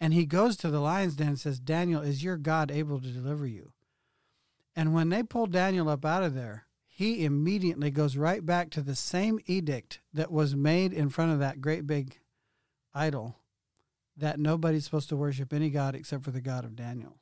And 0.01 0.15
he 0.15 0.25
goes 0.25 0.57
to 0.57 0.69
the 0.69 0.79
lion's 0.79 1.15
den 1.15 1.27
and 1.27 1.39
says, 1.39 1.59
Daniel, 1.59 2.01
is 2.01 2.23
your 2.23 2.35
God 2.35 2.71
able 2.71 2.99
to 2.99 3.07
deliver 3.07 3.45
you? 3.45 3.71
And 4.75 4.95
when 4.95 5.09
they 5.09 5.21
pull 5.21 5.45
Daniel 5.45 5.87
up 5.87 6.03
out 6.03 6.23
of 6.23 6.33
there, 6.33 6.65
he 6.87 7.23
immediately 7.23 7.91
goes 7.91 8.17
right 8.17 8.43
back 8.43 8.71
to 8.71 8.81
the 8.81 8.95
same 8.95 9.39
edict 9.45 9.99
that 10.11 10.31
was 10.31 10.55
made 10.55 10.91
in 10.91 11.09
front 11.09 11.31
of 11.31 11.39
that 11.39 11.61
great 11.61 11.85
big 11.85 12.17
idol 12.95 13.35
that 14.17 14.39
nobody's 14.39 14.85
supposed 14.85 15.09
to 15.09 15.15
worship 15.15 15.53
any 15.53 15.69
god 15.69 15.95
except 15.95 16.23
for 16.23 16.31
the 16.31 16.41
God 16.41 16.65
of 16.65 16.75
Daniel. 16.75 17.17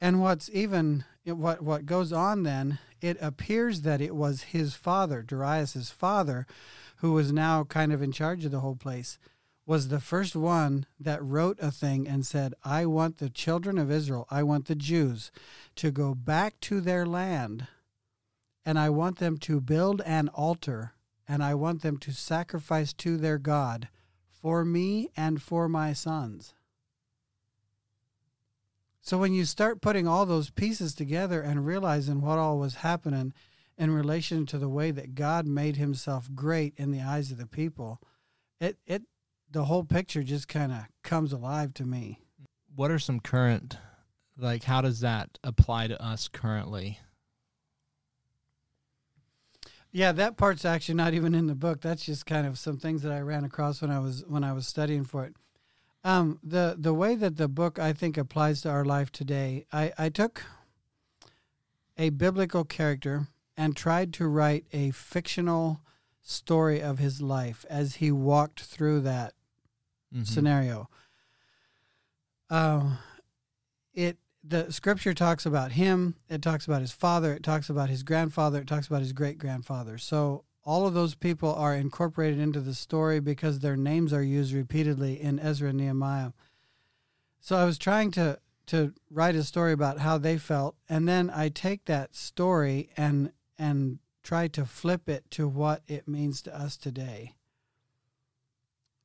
And 0.00 0.20
what's 0.20 0.50
even 0.52 1.04
what 1.24 1.62
what 1.62 1.86
goes 1.86 2.12
on 2.12 2.42
then, 2.42 2.78
it 3.00 3.16
appears 3.20 3.82
that 3.82 4.00
it 4.00 4.14
was 4.14 4.42
his 4.42 4.74
father, 4.74 5.22
Darius's 5.22 5.90
father, 5.90 6.46
who 6.96 7.12
was 7.12 7.32
now 7.32 7.64
kind 7.64 7.92
of 7.92 8.02
in 8.02 8.12
charge 8.12 8.44
of 8.44 8.50
the 8.50 8.60
whole 8.60 8.76
place, 8.76 9.18
was 9.68 9.88
the 9.88 10.00
first 10.00 10.34
one 10.34 10.86
that 10.98 11.22
wrote 11.22 11.58
a 11.60 11.70
thing 11.70 12.08
and 12.08 12.24
said, 12.24 12.54
I 12.64 12.86
want 12.86 13.18
the 13.18 13.28
children 13.28 13.76
of 13.76 13.90
Israel, 13.90 14.26
I 14.30 14.42
want 14.42 14.64
the 14.64 14.74
Jews 14.74 15.30
to 15.76 15.90
go 15.90 16.14
back 16.14 16.58
to 16.60 16.80
their 16.80 17.04
land, 17.04 17.68
and 18.64 18.78
I 18.78 18.88
want 18.88 19.18
them 19.18 19.36
to 19.36 19.60
build 19.60 20.00
an 20.06 20.28
altar, 20.28 20.94
and 21.28 21.42
I 21.44 21.54
want 21.54 21.82
them 21.82 21.98
to 21.98 22.12
sacrifice 22.12 22.94
to 22.94 23.18
their 23.18 23.36
God 23.36 23.88
for 24.30 24.64
me 24.64 25.10
and 25.14 25.42
for 25.42 25.68
my 25.68 25.92
sons. 25.92 26.54
So 29.02 29.18
when 29.18 29.34
you 29.34 29.44
start 29.44 29.82
putting 29.82 30.08
all 30.08 30.24
those 30.24 30.48
pieces 30.48 30.94
together 30.94 31.42
and 31.42 31.66
realizing 31.66 32.22
what 32.22 32.38
all 32.38 32.58
was 32.58 32.76
happening 32.76 33.34
in 33.76 33.90
relation 33.90 34.46
to 34.46 34.56
the 34.56 34.68
way 34.70 34.92
that 34.92 35.14
God 35.14 35.46
made 35.46 35.76
himself 35.76 36.30
great 36.34 36.72
in 36.78 36.90
the 36.90 37.02
eyes 37.02 37.30
of 37.30 37.36
the 37.36 37.46
people, 37.46 38.00
it 38.60 38.78
it 38.86 39.02
the 39.50 39.64
whole 39.64 39.84
picture 39.84 40.22
just 40.22 40.48
kind 40.48 40.72
of 40.72 40.84
comes 41.02 41.32
alive 41.32 41.74
to 41.74 41.84
me. 41.84 42.20
What 42.74 42.90
are 42.90 42.98
some 42.98 43.20
current 43.20 43.76
like 44.38 44.64
how 44.64 44.80
does 44.80 45.00
that 45.00 45.38
apply 45.42 45.88
to 45.88 46.02
us 46.02 46.28
currently? 46.28 47.00
Yeah, 49.90 50.12
that 50.12 50.36
part's 50.36 50.64
actually 50.64 50.94
not 50.94 51.14
even 51.14 51.34
in 51.34 51.46
the 51.46 51.54
book. 51.54 51.80
That's 51.80 52.04
just 52.04 52.26
kind 52.26 52.46
of 52.46 52.58
some 52.58 52.76
things 52.76 53.02
that 53.02 53.12
I 53.12 53.20
ran 53.20 53.44
across 53.44 53.82
when 53.82 53.90
I 53.90 53.98
was 53.98 54.24
when 54.26 54.44
I 54.44 54.52
was 54.52 54.66
studying 54.66 55.04
for 55.04 55.24
it. 55.24 55.34
Um, 56.04 56.38
the 56.42 56.76
the 56.78 56.94
way 56.94 57.14
that 57.16 57.36
the 57.36 57.48
book 57.48 57.78
I 57.78 57.92
think 57.92 58.16
applies 58.16 58.60
to 58.62 58.70
our 58.70 58.84
life 58.84 59.10
today, 59.10 59.64
I, 59.72 59.92
I 59.98 60.08
took 60.08 60.44
a 61.96 62.10
biblical 62.10 62.64
character 62.64 63.28
and 63.56 63.74
tried 63.74 64.12
to 64.14 64.28
write 64.28 64.66
a 64.72 64.90
fictional 64.92 65.80
story 66.22 66.80
of 66.80 66.98
his 66.98 67.20
life 67.20 67.64
as 67.68 67.96
he 67.96 68.12
walked 68.12 68.60
through 68.60 69.00
that 69.00 69.32
mm-hmm. 70.12 70.24
scenario. 70.24 70.88
Um, 72.50 72.98
it 73.92 74.18
the 74.44 74.72
scripture 74.72 75.12
talks 75.12 75.44
about 75.44 75.72
him, 75.72 76.14
it 76.28 76.40
talks 76.40 76.66
about 76.66 76.80
his 76.80 76.92
father, 76.92 77.34
it 77.34 77.42
talks 77.42 77.68
about 77.68 77.90
his 77.90 78.02
grandfather, 78.02 78.60
it 78.60 78.66
talks 78.66 78.86
about 78.86 79.02
his 79.02 79.12
great 79.12 79.36
grandfather. 79.38 79.98
So 79.98 80.44
all 80.64 80.86
of 80.86 80.94
those 80.94 81.14
people 81.14 81.54
are 81.54 81.74
incorporated 81.74 82.38
into 82.38 82.60
the 82.60 82.74
story 82.74 83.20
because 83.20 83.58
their 83.58 83.76
names 83.76 84.12
are 84.12 84.22
used 84.22 84.52
repeatedly 84.52 85.20
in 85.20 85.38
Ezra 85.38 85.70
and 85.70 85.78
Nehemiah. 85.78 86.32
So 87.40 87.56
I 87.56 87.64
was 87.64 87.78
trying 87.78 88.10
to 88.12 88.38
to 88.66 88.92
write 89.10 89.34
a 89.34 89.42
story 89.42 89.72
about 89.72 89.98
how 89.98 90.18
they 90.18 90.36
felt 90.36 90.76
and 90.88 91.08
then 91.08 91.30
I 91.30 91.48
take 91.48 91.86
that 91.86 92.14
story 92.14 92.90
and 92.96 93.32
and 93.58 93.98
try 94.22 94.46
to 94.48 94.66
flip 94.66 95.08
it 95.08 95.30
to 95.32 95.48
what 95.48 95.82
it 95.88 96.06
means 96.06 96.42
to 96.42 96.54
us 96.54 96.76
today. 96.76 97.34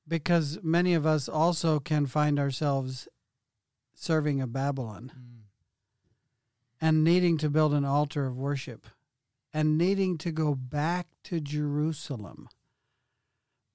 Because 0.07 0.59
many 0.61 0.93
of 0.93 1.05
us 1.05 1.29
also 1.29 1.79
can 1.79 2.05
find 2.05 2.39
ourselves 2.39 3.07
serving 3.93 4.41
a 4.41 4.47
Babylon 4.47 5.11
Mm. 5.15 5.43
and 6.81 7.03
needing 7.03 7.37
to 7.37 7.49
build 7.49 7.73
an 7.73 7.85
altar 7.85 8.25
of 8.25 8.35
worship 8.35 8.87
and 9.53 9.77
needing 9.77 10.17
to 10.17 10.31
go 10.31 10.55
back 10.55 11.07
to 11.23 11.39
Jerusalem, 11.39 12.49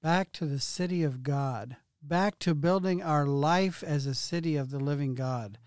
back 0.01 0.31
to 0.33 0.45
the 0.45 0.59
city 0.59 1.03
of 1.03 1.23
God, 1.23 1.77
back 2.01 2.37
to 2.39 2.53
building 2.53 3.01
our 3.01 3.25
life 3.25 3.81
as 3.83 4.05
a 4.05 4.13
city 4.13 4.55
of 4.55 4.69
the 4.69 4.79
living 4.79 5.15
God, 5.15 5.57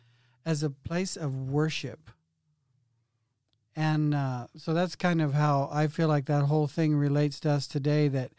as 0.44 0.62
a 0.62 0.70
place 0.70 1.16
of 1.16 1.50
worship. 1.50 2.10
And 3.74 4.14
uh, 4.14 4.48
so 4.56 4.74
that's 4.74 4.96
kind 4.96 5.22
of 5.22 5.32
how 5.32 5.68
I 5.72 5.86
feel 5.86 6.08
like 6.08 6.26
that 6.26 6.44
whole 6.44 6.66
thing 6.66 6.94
relates 6.94 7.40
to 7.40 7.50
us 7.50 7.66
today. 7.66 8.06
That 8.08 8.32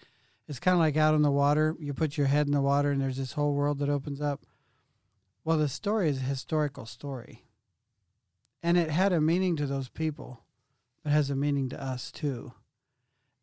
it's 0.47 0.59
kind 0.59 0.75
of 0.75 0.79
like 0.79 0.97
out 0.97 1.15
in 1.15 1.21
the 1.21 1.31
water. 1.31 1.75
You 1.79 1.93
put 1.93 2.17
your 2.17 2.27
head 2.27 2.47
in 2.47 2.53
the 2.53 2.61
water, 2.61 2.91
and 2.91 3.01
there's 3.01 3.17
this 3.17 3.33
whole 3.33 3.53
world 3.53 3.79
that 3.79 3.89
opens 3.89 4.21
up. 4.21 4.45
Well, 5.43 5.57
the 5.57 5.69
story 5.69 6.09
is 6.09 6.17
a 6.19 6.25
historical 6.25 6.85
story 6.85 7.43
and 8.63 8.77
it 8.77 8.89
had 8.89 9.11
a 9.11 9.19
meaning 9.19 9.57
to 9.57 9.67
those 9.67 9.89
people, 9.89 10.45
but 11.03 11.11
has 11.11 11.29
a 11.29 11.35
meaning 11.35 11.67
to 11.69 11.83
us 11.83 12.11
too. 12.11 12.53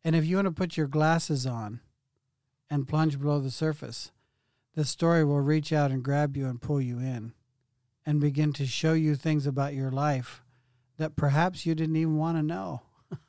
And 0.03 0.15
if 0.15 0.25
you 0.25 0.37
want 0.37 0.47
to 0.47 0.51
put 0.51 0.75
your 0.75 0.87
glasses 0.87 1.45
on 1.45 1.79
and 2.71 2.87
plunge 2.87 3.19
below 3.19 3.39
the 3.39 3.51
surface, 3.51 4.11
the 4.73 4.83
story 4.83 5.23
will 5.23 5.39
reach 5.39 5.71
out 5.71 5.91
and 5.91 6.03
grab 6.03 6.35
you 6.35 6.47
and 6.47 6.59
pull 6.59 6.81
you 6.81 6.97
in 6.97 7.33
and 8.03 8.19
begin 8.19 8.51
to 8.53 8.65
show 8.65 8.93
you 8.93 9.13
things 9.13 9.45
about 9.45 9.75
your 9.75 9.91
life 9.91 10.41
that 10.97 11.15
perhaps 11.15 11.67
you 11.67 11.75
didn't 11.75 11.95
even 11.95 12.17
want 12.17 12.37
to 12.37 12.43
know. 12.43 12.81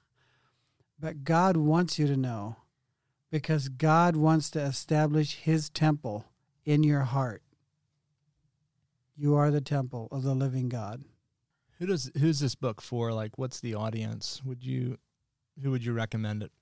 but 0.98 1.24
God 1.24 1.58
wants 1.58 1.98
you 1.98 2.06
to 2.06 2.16
know 2.16 2.56
because 3.32 3.70
God 3.70 4.14
wants 4.14 4.50
to 4.50 4.60
establish 4.60 5.36
his 5.36 5.70
temple 5.70 6.26
in 6.66 6.84
your 6.84 7.00
heart. 7.00 7.42
You 9.16 9.34
are 9.34 9.50
the 9.50 9.62
temple 9.62 10.06
of 10.12 10.22
the 10.22 10.34
living 10.34 10.68
God. 10.68 11.02
Who 11.78 11.86
does 11.86 12.12
who's 12.18 12.40
this 12.40 12.54
book 12.54 12.82
for? 12.82 13.12
Like, 13.12 13.38
what's 13.38 13.58
the 13.58 13.74
audience? 13.74 14.42
Would 14.44 14.62
you, 14.62 14.98
who 15.60 15.70
would 15.70 15.84
you 15.84 15.94
recommend 15.94 16.42
it 16.42 16.52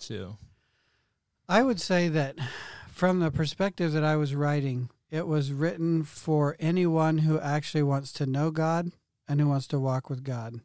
to? 0.00 0.36
I 1.48 1.62
would 1.62 1.80
say 1.80 2.08
that 2.08 2.36
from 2.88 3.20
the 3.20 3.30
perspective 3.30 3.92
that 3.92 4.04
I 4.04 4.16
was 4.16 4.34
writing, 4.34 4.90
it 5.10 5.26
was 5.28 5.52
written 5.52 6.02
for 6.02 6.56
anyone 6.58 7.18
who 7.18 7.38
actually 7.38 7.84
wants 7.84 8.12
to 8.14 8.26
know 8.26 8.50
God 8.50 8.90
and 9.28 9.40
who 9.40 9.48
wants 9.48 9.68
to 9.68 9.78
walk 9.78 10.10
with 10.10 10.24
God. 10.24 10.60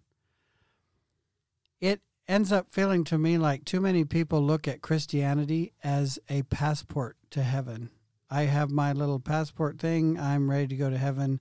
Ends 2.28 2.52
up 2.52 2.68
feeling 2.70 3.04
to 3.06 3.18
me 3.18 3.38
like 3.38 3.64
too 3.64 3.80
many 3.80 4.04
people 4.04 4.42
look 4.42 4.68
at 4.68 4.82
Christianity 4.82 5.72
as 5.84 6.20
a 6.30 6.44
passport 6.44 7.16
to 7.32 7.42
heaven. 7.42 7.90
I 8.30 8.44
have 8.44 8.70
my 8.70 8.92
little 8.92 9.20
passport 9.20 9.80
thing, 9.80 10.20
I'm 10.20 10.50
ready 10.50 10.68
to 10.68 10.76
go 10.76 10.90
to 10.90 10.98
heaven. 10.98 11.40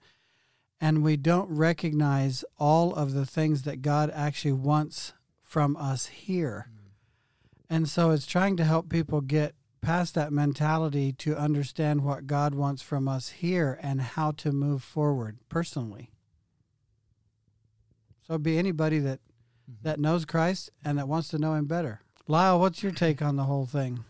And 0.80 1.02
we 1.02 1.16
don't 1.16 1.50
recognize 1.50 2.44
all 2.58 2.94
of 2.94 3.14
the 3.14 3.26
things 3.26 3.62
that 3.62 3.82
God 3.82 4.12
actually 4.14 4.52
wants 4.52 5.14
from 5.42 5.76
us 5.76 6.06
here. 6.06 6.68
Mm. 6.70 6.90
And 7.70 7.88
so 7.88 8.10
it's 8.10 8.26
trying 8.26 8.56
to 8.58 8.64
help 8.64 8.88
people 8.88 9.22
get 9.22 9.54
past 9.80 10.14
that 10.14 10.32
mentality 10.32 11.12
to 11.12 11.36
understand 11.36 12.02
what 12.02 12.26
God 12.26 12.54
wants 12.54 12.82
from 12.82 13.08
us 13.08 13.28
here 13.30 13.78
and 13.82 14.00
how 14.00 14.32
to 14.32 14.52
move 14.52 14.82
forward 14.82 15.38
personally. 15.48 16.10
So 18.26 18.34
it'd 18.34 18.42
be 18.42 18.58
anybody 18.58 18.98
that 18.98 19.20
Mm-hmm. 19.70 19.88
that 19.88 19.98
knows 19.98 20.24
Christ 20.24 20.70
and 20.84 20.98
that 20.98 21.08
wants 21.08 21.28
to 21.28 21.38
know 21.38 21.54
him 21.54 21.66
better. 21.66 22.00
Lyle, 22.28 22.60
what's 22.60 22.82
your 22.82 22.92
take 22.92 23.20
on 23.20 23.36
the 23.36 23.44
whole 23.44 23.66
thing? 23.66 24.04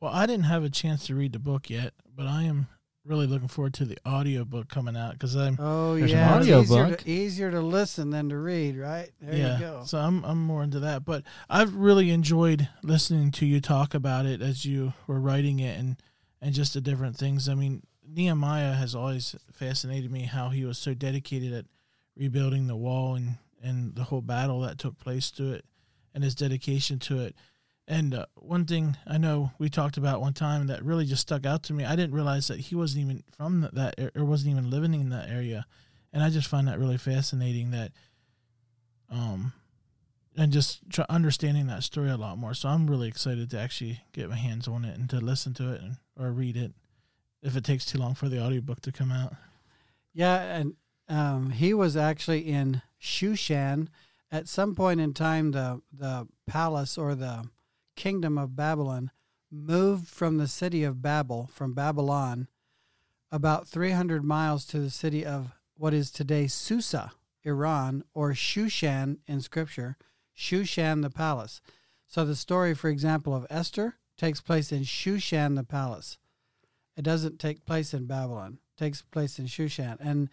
Well, 0.00 0.12
I 0.12 0.26
didn't 0.26 0.44
have 0.44 0.64
a 0.64 0.70
chance 0.70 1.06
to 1.06 1.14
read 1.14 1.32
the 1.32 1.38
book 1.38 1.70
yet, 1.70 1.94
but 2.14 2.26
I 2.26 2.42
am 2.42 2.66
really 3.06 3.26
looking 3.26 3.48
forward 3.48 3.72
to 3.74 3.84
the 3.84 3.96
audio 4.04 4.44
book 4.44 4.68
coming 4.68 4.96
out 4.96 5.12
because 5.12 5.34
I'm 5.36 5.56
Oh 5.60 5.96
There's 5.96 6.12
an 6.12 6.18
yeah, 6.18 6.34
audio 6.34 6.60
it's 6.60 6.70
easier 6.70 6.86
book. 6.88 6.98
to, 6.98 7.10
easier 7.10 7.50
to 7.50 7.60
listen 7.60 8.10
than 8.10 8.28
to 8.30 8.36
read, 8.36 8.76
right? 8.76 9.10
There 9.20 9.34
yeah. 9.34 9.54
you 9.54 9.60
go. 9.60 9.82
So 9.86 9.98
I'm 9.98 10.24
I'm 10.24 10.42
more 10.44 10.62
into 10.62 10.80
that, 10.80 11.04
but 11.04 11.22
I've 11.48 11.74
really 11.74 12.10
enjoyed 12.10 12.68
listening 12.82 13.30
to 13.32 13.46
you 13.46 13.60
talk 13.60 13.94
about 13.94 14.26
it 14.26 14.42
as 14.42 14.64
you 14.64 14.92
were 15.06 15.20
writing 15.20 15.60
it 15.60 15.78
and 15.78 15.96
and 16.42 16.54
just 16.54 16.74
the 16.74 16.80
different 16.80 17.16
things. 17.16 17.48
I 17.48 17.54
mean, 17.54 17.82
Nehemiah 18.06 18.74
has 18.74 18.94
always 18.94 19.36
fascinated 19.52 20.10
me 20.10 20.22
how 20.24 20.50
he 20.50 20.64
was 20.64 20.78
so 20.78 20.92
dedicated 20.92 21.52
at 21.52 21.64
rebuilding 22.16 22.66
the 22.66 22.76
wall 22.76 23.14
and 23.14 23.36
and 23.66 23.94
the 23.94 24.04
whole 24.04 24.22
battle 24.22 24.60
that 24.60 24.78
took 24.78 24.98
place 24.98 25.30
to 25.32 25.52
it 25.52 25.64
and 26.14 26.22
his 26.24 26.34
dedication 26.34 26.98
to 27.00 27.20
it. 27.20 27.34
And 27.88 28.14
uh, 28.14 28.26
one 28.34 28.64
thing 28.64 28.96
I 29.06 29.18
know 29.18 29.52
we 29.58 29.68
talked 29.68 29.96
about 29.96 30.20
one 30.20 30.32
time 30.32 30.66
that 30.66 30.84
really 30.84 31.04
just 31.04 31.22
stuck 31.22 31.46
out 31.46 31.62
to 31.64 31.72
me, 31.72 31.84
I 31.84 31.94
didn't 31.94 32.14
realize 32.14 32.48
that 32.48 32.58
he 32.58 32.74
wasn't 32.74 33.04
even 33.04 33.22
from 33.36 33.68
that, 33.72 33.94
or 34.16 34.24
wasn't 34.24 34.52
even 34.52 34.70
living 34.70 34.94
in 34.94 35.10
that 35.10 35.28
area, 35.28 35.66
and 36.12 36.22
I 36.22 36.30
just 36.30 36.48
find 36.48 36.66
that 36.66 36.78
really 36.78 36.98
fascinating. 36.98 37.70
That, 37.70 37.92
um, 39.08 39.52
and 40.36 40.52
just 40.52 40.80
understanding 41.08 41.68
that 41.68 41.82
story 41.82 42.10
a 42.10 42.16
lot 42.16 42.38
more. 42.38 42.54
So 42.54 42.68
I'm 42.68 42.90
really 42.90 43.08
excited 43.08 43.50
to 43.50 43.58
actually 43.58 44.00
get 44.12 44.28
my 44.28 44.36
hands 44.36 44.68
on 44.68 44.84
it 44.84 44.98
and 44.98 45.08
to 45.10 45.18
listen 45.18 45.54
to 45.54 45.72
it 45.72 45.80
and, 45.80 45.96
or 46.18 46.30
read 46.30 46.56
it, 46.56 46.72
if 47.42 47.56
it 47.56 47.64
takes 47.64 47.86
too 47.86 47.98
long 47.98 48.14
for 48.14 48.28
the 48.28 48.42
audiobook 48.42 48.80
to 48.82 48.92
come 48.92 49.12
out. 49.12 49.34
Yeah, 50.12 50.40
and 50.56 50.74
um, 51.08 51.50
he 51.50 51.74
was 51.74 51.96
actually 51.96 52.40
in 52.40 52.82
Shushan. 53.00 53.88
At 54.30 54.48
some 54.48 54.74
point 54.74 55.00
in 55.00 55.14
time, 55.14 55.52
the 55.52 55.80
the 55.92 56.26
palace 56.46 56.98
or 56.98 57.14
the 57.14 57.48
kingdom 57.94 58.38
of 58.38 58.56
Babylon 58.56 59.10
moved 59.50 60.08
from 60.08 60.36
the 60.36 60.48
city 60.48 60.82
of 60.84 61.02
Babel, 61.02 61.48
from 61.52 61.72
Babylon, 61.72 62.48
about 63.30 63.68
300 63.68 64.24
miles 64.24 64.64
to 64.66 64.78
the 64.78 64.90
city 64.90 65.24
of 65.24 65.52
what 65.76 65.94
is 65.94 66.10
today 66.10 66.46
Susa, 66.46 67.12
Iran, 67.42 68.04
or 68.14 68.32
Shushan 68.32 69.18
in 69.26 69.40
Scripture, 69.40 69.96
Shushan 70.36 71.02
the 71.02 71.10
palace. 71.10 71.60
So 72.06 72.24
the 72.24 72.36
story, 72.36 72.74
for 72.74 72.88
example, 72.88 73.34
of 73.34 73.46
Esther 73.50 73.96
takes 74.16 74.40
place 74.40 74.72
in 74.72 74.82
Shushan 74.82 75.56
the 75.56 75.64
palace. 75.64 76.18
It 76.96 77.02
doesn't 77.02 77.38
take 77.38 77.66
place 77.66 77.92
in 77.92 78.06
Babylon. 78.06 78.58
It 78.76 78.80
takes 78.82 79.02
place 79.02 79.38
in 79.38 79.46
Shushan. 79.46 79.98
And 80.00 80.30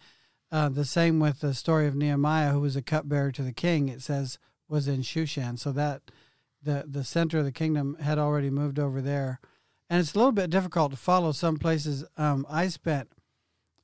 uh, 0.54 0.68
the 0.68 0.84
same 0.84 1.18
with 1.18 1.40
the 1.40 1.52
story 1.52 1.88
of 1.88 1.96
Nehemiah, 1.96 2.52
who 2.52 2.60
was 2.60 2.76
a 2.76 2.82
cupbearer 2.82 3.32
to 3.32 3.42
the 3.42 3.52
king. 3.52 3.88
It 3.88 4.02
says 4.02 4.38
was 4.68 4.86
in 4.86 5.02
Shushan. 5.02 5.58
So 5.58 5.72
that 5.72 6.02
the 6.62 6.84
the 6.86 7.02
center 7.02 7.38
of 7.38 7.44
the 7.44 7.50
kingdom 7.50 7.96
had 8.00 8.20
already 8.20 8.50
moved 8.50 8.78
over 8.78 9.02
there, 9.02 9.40
and 9.90 9.98
it's 9.98 10.14
a 10.14 10.18
little 10.18 10.30
bit 10.30 10.50
difficult 10.50 10.92
to 10.92 10.96
follow 10.96 11.32
some 11.32 11.58
places. 11.58 12.04
Um, 12.16 12.46
I 12.48 12.68
spent 12.68 13.10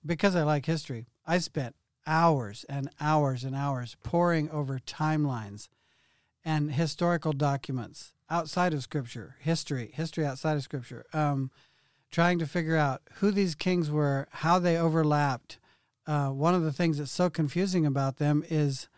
because 0.07 0.37
I 0.37 0.45
like 0.45 0.67
history. 0.67 1.07
I 1.27 1.39
spent 1.39 1.75
hours 2.07 2.65
and 2.69 2.89
hours 3.01 3.43
and 3.43 3.57
hours 3.57 3.97
poring 4.05 4.49
over 4.51 4.79
timelines 4.79 5.67
and 6.45 6.73
historical 6.73 7.33
documents 7.33 8.13
outside 8.31 8.73
of 8.73 8.85
Scripture, 8.85 9.35
history, 9.41 9.91
history 9.93 10.25
outside 10.25 10.57
of 10.57 10.63
Scripture. 10.63 11.05
Um, 11.13 11.51
trying 12.13 12.39
to 12.39 12.47
figure 12.47 12.77
out 12.77 13.03
who 13.15 13.33
these 13.33 13.57
kings 13.57 13.91
were, 13.91 14.29
how 14.31 14.61
they 14.61 14.79
overlapped. 14.79 15.59
Uh, 16.07 16.29
one 16.29 16.55
of 16.55 16.63
the 16.63 16.73
things 16.73 16.99
that's 16.99 17.11
so 17.11 17.31
confusing 17.31 17.87
about 17.87 18.17
them 18.17 18.45
is, 18.49 18.89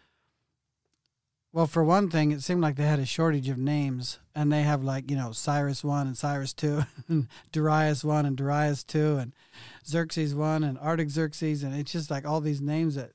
well, 1.52 1.66
for 1.66 1.84
one 1.84 2.08
thing, 2.08 2.32
it 2.32 2.42
seemed 2.42 2.62
like 2.62 2.76
they 2.76 2.86
had 2.86 2.98
a 2.98 3.06
shortage 3.06 3.48
of 3.48 3.58
names, 3.58 4.18
and 4.34 4.50
they 4.50 4.62
have 4.62 4.82
like 4.82 5.10
you 5.10 5.16
know 5.16 5.32
Cyrus 5.32 5.84
one 5.84 6.06
and 6.06 6.16
Cyrus 6.16 6.54
two, 6.54 6.82
and 7.08 7.28
Darius 7.50 8.02
one 8.04 8.24
and 8.24 8.36
Darius 8.36 8.84
two, 8.84 9.16
and 9.16 9.32
Xerxes 9.86 10.34
one 10.34 10.64
and 10.64 10.78
Artaxerxes, 10.78 11.62
and 11.62 11.74
it's 11.74 11.92
just 11.92 12.10
like 12.10 12.26
all 12.26 12.40
these 12.40 12.62
names 12.62 12.94
that, 12.94 13.10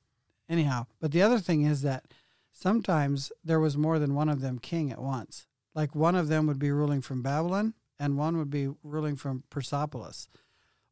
anyhow. 0.47 0.85
But 0.99 1.11
the 1.11 1.23
other 1.23 1.39
thing 1.39 1.63
is 1.63 1.81
that 1.81 2.05
sometimes 2.51 3.31
there 3.43 3.59
was 3.59 3.77
more 3.77 3.97
than 3.97 4.13
one 4.13 4.29
of 4.29 4.41
them 4.41 4.59
king 4.59 4.91
at 4.91 5.01
once. 5.01 5.47
Like 5.73 5.95
one 5.95 6.15
of 6.15 6.27
them 6.27 6.47
would 6.47 6.59
be 6.59 6.71
ruling 6.71 7.01
from 7.01 7.21
Babylon, 7.21 7.73
and 7.99 8.17
one 8.17 8.37
would 8.37 8.49
be 8.49 8.69
ruling 8.83 9.15
from 9.15 9.43
Persepolis, 9.49 10.27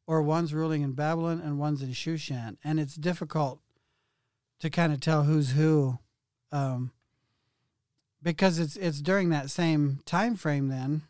or 0.08 0.22
one's 0.22 0.54
ruling 0.54 0.82
in 0.82 0.94
Babylon 0.94 1.41
and 1.44 1.58
one's 1.58 1.82
in 1.82 1.89
Shushan, 1.89 2.58
and 2.63 2.80
it's 2.80 2.96
difficult 2.96 3.60
to 4.60 4.70
kind 4.70 4.94
of 4.94 5.00
tell 5.00 5.24
who's 5.24 5.52
who, 5.52 6.00
um, 6.52 6.91
because 8.22 8.60
it's 8.60 8.76
it's 8.76 9.02
during 9.02 9.30
that 9.30 9.50
same 9.50 10.00
time 10.06 10.36
frame 10.36 10.70
then 10.70 11.04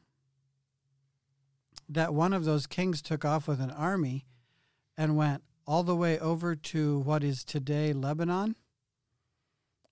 that 1.88 2.14
one 2.14 2.34
of 2.34 2.46
those 2.46 2.68
kings 2.68 3.02
took 3.02 3.24
off 3.24 3.48
with 3.48 3.60
an 3.60 3.72
army 3.72 4.26
and 4.98 5.18
went 5.18 5.44
all 5.68 5.84
the 5.84 5.96
way 5.96 6.18
over 6.20 6.56
to 6.56 7.00
what 7.00 7.24
is 7.24 7.44
today 7.44 7.94
Lebanon 7.94 8.56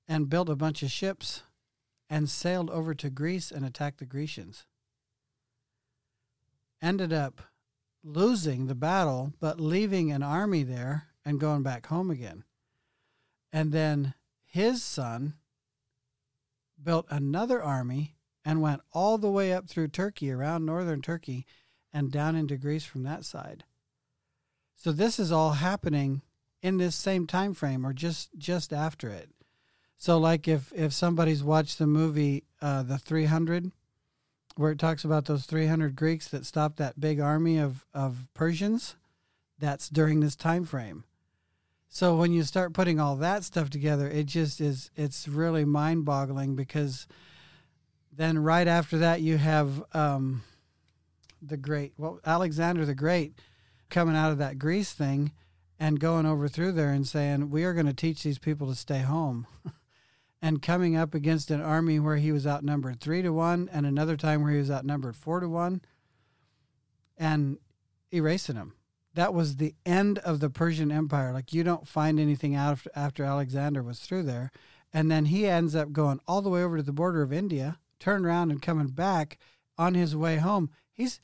and 0.08 0.30
built 0.30 0.50
a 0.50 0.56
bunch 0.56 0.84
of 0.84 0.92
ships 0.92 1.44
and 2.10 2.30
sailed 2.30 2.70
over 2.70 2.94
to 2.94 3.10
Greece 3.10 3.52
and 3.52 3.66
attacked 3.66 4.00
the 4.00 4.06
Grecians. 4.06 4.66
Ended 6.82 7.14
up 7.14 7.42
losing 8.04 8.68
the 8.68 8.76
battle, 8.76 9.34
but 9.40 9.60
leaving 9.60 10.12
an 10.12 10.24
army 10.24 10.64
there 10.64 11.08
and 11.26 11.40
going 11.40 11.64
back 11.64 11.88
home 11.88 12.12
again. 12.12 12.44
And 13.52 13.72
then 13.72 14.14
his 14.44 14.84
son 14.84 15.36
built 16.82 17.06
another 17.10 17.62
army 17.62 18.16
and 18.44 18.62
went 18.62 18.82
all 18.92 19.18
the 19.18 19.32
way 19.32 19.54
up 19.54 19.70
through 19.70 19.88
Turkey, 19.88 20.32
around 20.32 20.66
northern 20.66 21.02
Turkey, 21.02 21.46
and 21.94 22.12
down 22.12 22.36
into 22.36 22.58
Greece 22.58 22.84
from 22.84 23.04
that 23.04 23.24
side. 23.24 23.64
So 24.76 24.92
this 24.92 25.20
is 25.20 25.32
all 25.32 25.54
happening 25.54 26.24
in 26.62 26.78
this 26.78 26.96
same 26.96 27.28
time 27.28 27.54
frame 27.54 27.86
or 27.86 27.94
just 27.94 28.30
just 28.38 28.74
after 28.74 29.10
it. 29.10 29.30
So 29.98 30.18
like 30.18 30.48
if 30.48 30.74
if 30.76 30.92
somebody's 30.92 31.44
watched 31.44 31.78
the 31.78 31.88
movie 31.88 32.44
uh, 32.62 32.84
the 32.84 32.98
300 32.98 33.72
where 34.56 34.72
it 34.72 34.80
talks 34.80 35.04
about 35.04 35.26
those 35.26 35.46
300 35.46 35.96
Greeks 35.96 36.28
that 36.30 36.46
stopped 36.46 36.78
that 36.78 37.00
big 37.00 37.20
army 37.20 37.58
of 37.58 37.86
of 37.94 38.30
Persians, 38.34 38.96
that's 39.60 39.90
during 39.90 40.20
this 40.20 40.36
time 40.36 40.66
frame. 40.66 41.04
So 41.90 42.16
when 42.16 42.34
you 42.34 42.44
start 42.44 42.74
putting 42.74 43.00
all 43.00 43.16
that 43.18 43.44
stuff 43.44 43.70
together, 43.70 44.08
it 44.08 44.26
just 44.26 44.60
is 44.60 44.90
it's 44.96 45.28
really 45.28 45.64
mind-boggling 45.64 46.56
because 46.56 47.08
then 48.12 48.40
right 48.40 48.68
after 48.68 48.98
that 49.00 49.22
you 49.22 49.38
have 49.38 49.84
um, 49.94 50.44
the 51.42 51.58
great 51.58 51.94
well 51.98 52.20
Alexander 52.26 52.86
the 52.86 52.96
Great 52.96 53.40
coming 53.90 54.16
out 54.16 54.32
of 54.32 54.40
that 54.40 54.58
Greece 54.58 54.94
thing 54.94 55.32
and 55.80 56.00
going 56.00 56.26
over 56.26 56.48
through 56.48 56.72
there 56.72 56.92
and 56.92 57.08
saying 57.08 57.50
we 57.50 57.64
are 57.64 57.74
going 57.74 57.86
to 57.86 57.94
teach 57.94 58.24
these 58.24 58.40
people 58.40 58.68
to 58.68 58.76
stay 58.76 59.00
home 59.00 59.46
and 60.44 60.62
coming 60.62 60.96
up 60.96 61.14
against 61.16 61.50
an 61.50 61.62
army 61.62 62.00
where 62.00 62.18
he 62.18 62.32
was 62.32 62.46
outnumbered 62.46 63.00
3 63.00 63.22
to 63.24 63.32
1 63.32 63.70
and 63.72 63.86
another 63.86 64.18
time 64.18 64.44
where 64.44 64.52
he 64.52 64.58
was 64.60 64.70
outnumbered 64.70 65.16
4 65.16 65.40
to 65.40 65.48
1 65.50 65.82
and 67.18 67.58
erasing 68.12 68.56
them 68.56 68.74
that 69.16 69.34
was 69.34 69.58
the 69.58 69.76
end 69.86 70.18
of 70.20 70.40
the 70.40 70.50
Persian 70.50 70.92
Empire 70.92 71.32
like 71.34 71.54
you 71.54 71.64
don't 71.64 71.88
find 71.88 72.20
anything 72.20 72.56
out 72.56 72.80
after 72.96 73.24
Alexander 73.24 73.82
was 73.84 74.00
through 74.00 74.24
there 74.24 74.52
and 74.92 75.10
then 75.10 75.26
he 75.26 75.48
ends 75.48 75.76
up 75.76 75.92
going 75.92 76.20
all 76.28 76.42
the 76.42 76.50
way 76.50 76.64
over 76.64 76.78
to 76.78 76.84
the 76.84 76.92
border 76.92 77.22
of 77.22 77.34
India 77.34 77.80
turn 78.00 78.26
around 78.26 78.52
and 78.52 78.62
coming 78.62 78.88
back 78.88 79.38
on 79.78 79.94
his 79.94 80.16
way 80.16 80.38
home 80.38 80.70
he's 80.92 81.20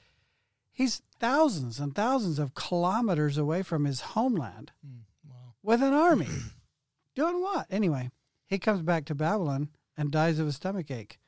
he's 0.72 1.02
thousands 1.20 1.80
and 1.80 1.94
thousands 1.94 2.40
of 2.40 2.54
kilometers 2.56 3.38
away 3.38 3.62
from 3.64 3.86
his 3.86 4.02
homeland 4.02 4.72
Mm, 4.86 5.02
wow. 5.30 5.54
with 5.62 5.82
an 5.84 5.94
army. 5.94 6.28
Doing 7.16 7.42
what? 7.42 7.68
Anyway, 7.70 8.10
he 8.50 8.58
comes 8.58 8.82
back 8.82 9.06
to 9.06 9.16
Babylon 9.16 9.70
and 9.96 10.12
dies 10.12 10.40
of 10.40 10.48
a 10.48 10.52
stomach 10.52 10.90
ache. 10.90 11.20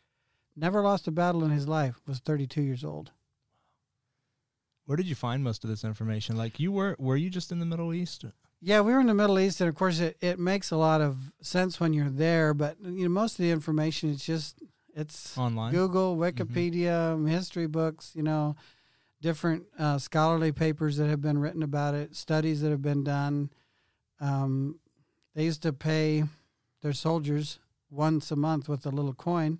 Never 0.56 0.82
lost 0.82 1.08
a 1.08 1.12
battle 1.12 1.44
in 1.44 1.52
his 1.52 1.68
life, 1.68 2.02
was 2.08 2.20
32 2.20 2.62
years 2.62 2.84
old. 2.84 3.12
Where 4.86 4.98
did 4.98 5.08
you 5.08 5.16
find 5.16 5.44
most 5.44 5.64
of 5.64 5.70
this 5.70 5.84
information? 5.84 6.36
Like 6.36 6.60
you 6.60 6.72
were 6.72 6.96
were 7.00 7.16
you 7.16 7.30
just 7.30 7.52
in 7.52 7.60
the 7.60 7.66
Middle 7.66 7.94
East? 7.94 8.26
Yeah, 8.60 8.82
we 8.82 8.94
were 8.94 9.00
in 9.00 9.08
the 9.08 9.14
Middle 9.14 9.40
East, 9.40 9.62
and 9.62 9.70
of 9.70 9.76
course, 9.76 10.00
it, 10.00 10.18
it 10.22 10.38
makes 10.38 10.72
a 10.72 10.78
lot 10.78 11.02
of 11.02 11.18
sense 11.42 11.80
when 11.80 11.94
you're 11.94 12.10
there. 12.10 12.54
But 12.54 12.78
you 12.84 13.04
know, 13.04 13.10
most 13.10 13.34
of 13.34 13.44
the 13.44 13.52
information 13.52 14.10
is 14.10 14.24
just 14.24 14.62
it's 14.96 15.38
Online? 15.38 15.72
Google, 15.72 16.18
Wikipedia, 16.18 17.28
history 17.30 17.68
books. 17.68 18.12
You 18.16 18.24
know, 18.24 18.56
different 19.22 19.64
uh, 19.80 19.98
scholarly 19.98 20.52
papers 20.52 20.98
that 20.98 21.08
have 21.08 21.22
been 21.22 21.38
written 21.38 21.64
about 21.64 21.94
it, 21.94 22.16
studies 22.16 22.62
that 22.62 22.72
have 22.72 22.82
been 22.82 23.04
done. 23.04 23.52
Um, 24.20 24.80
they 25.36 25.46
used 25.46 25.64
to 25.64 25.74
pay 25.74 26.24
their 26.82 26.94
soldiers 26.94 27.60
once 27.90 28.32
a 28.32 28.36
month 28.36 28.68
with 28.70 28.86
a 28.86 28.90
little 28.90 29.14
coin, 29.14 29.60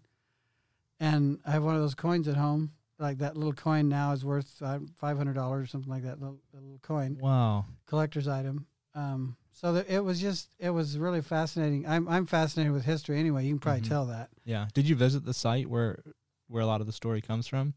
and 1.00 1.40
I 1.46 1.52
have 1.52 1.64
one 1.64 1.76
of 1.76 1.82
those 1.82 1.96
coins 1.96 2.28
at 2.28 2.36
home. 2.38 2.74
Like 3.00 3.18
that 3.18 3.36
little 3.36 3.54
coin 3.54 3.90
now 3.90 4.12
is 4.12 4.24
worth 4.24 4.62
uh, 4.62 4.80
five 4.96 5.18
hundred 5.18 5.34
dollars, 5.34 5.64
or 5.64 5.68
something 5.68 5.92
like 5.92 6.04
that. 6.04 6.20
Little, 6.20 6.40
the 6.54 6.60
little 6.62 6.80
coin 6.84 7.18
Wow. 7.20 7.66
collector's 7.88 8.28
item. 8.28 8.68
Um, 8.94 9.36
so 9.54 9.76
it 9.88 10.00
was 10.00 10.22
just 10.22 10.50
it 10.60 10.70
was 10.70 10.98
really 11.00 11.22
fascinating. 11.22 11.88
I'm 11.88 12.08
I'm 12.08 12.26
fascinated 12.28 12.74
with 12.74 12.86
history 12.86 13.20
anyway. 13.20 13.46
You 13.46 13.54
can 13.54 13.60
probably 13.60 13.82
Mhm. 13.82 13.88
tell 13.90 14.06
that. 14.08 14.30
Yeah. 14.46 14.68
Did 14.74 14.88
you 14.88 14.96
visit 14.96 15.26
the 15.26 15.34
site 15.34 15.68
where 15.68 16.04
where 16.48 16.62
a 16.62 16.66
lot 16.68 16.82
of 16.82 16.88
the 16.88 16.94
story 16.94 17.22
comes 17.22 17.48
from? 17.48 17.74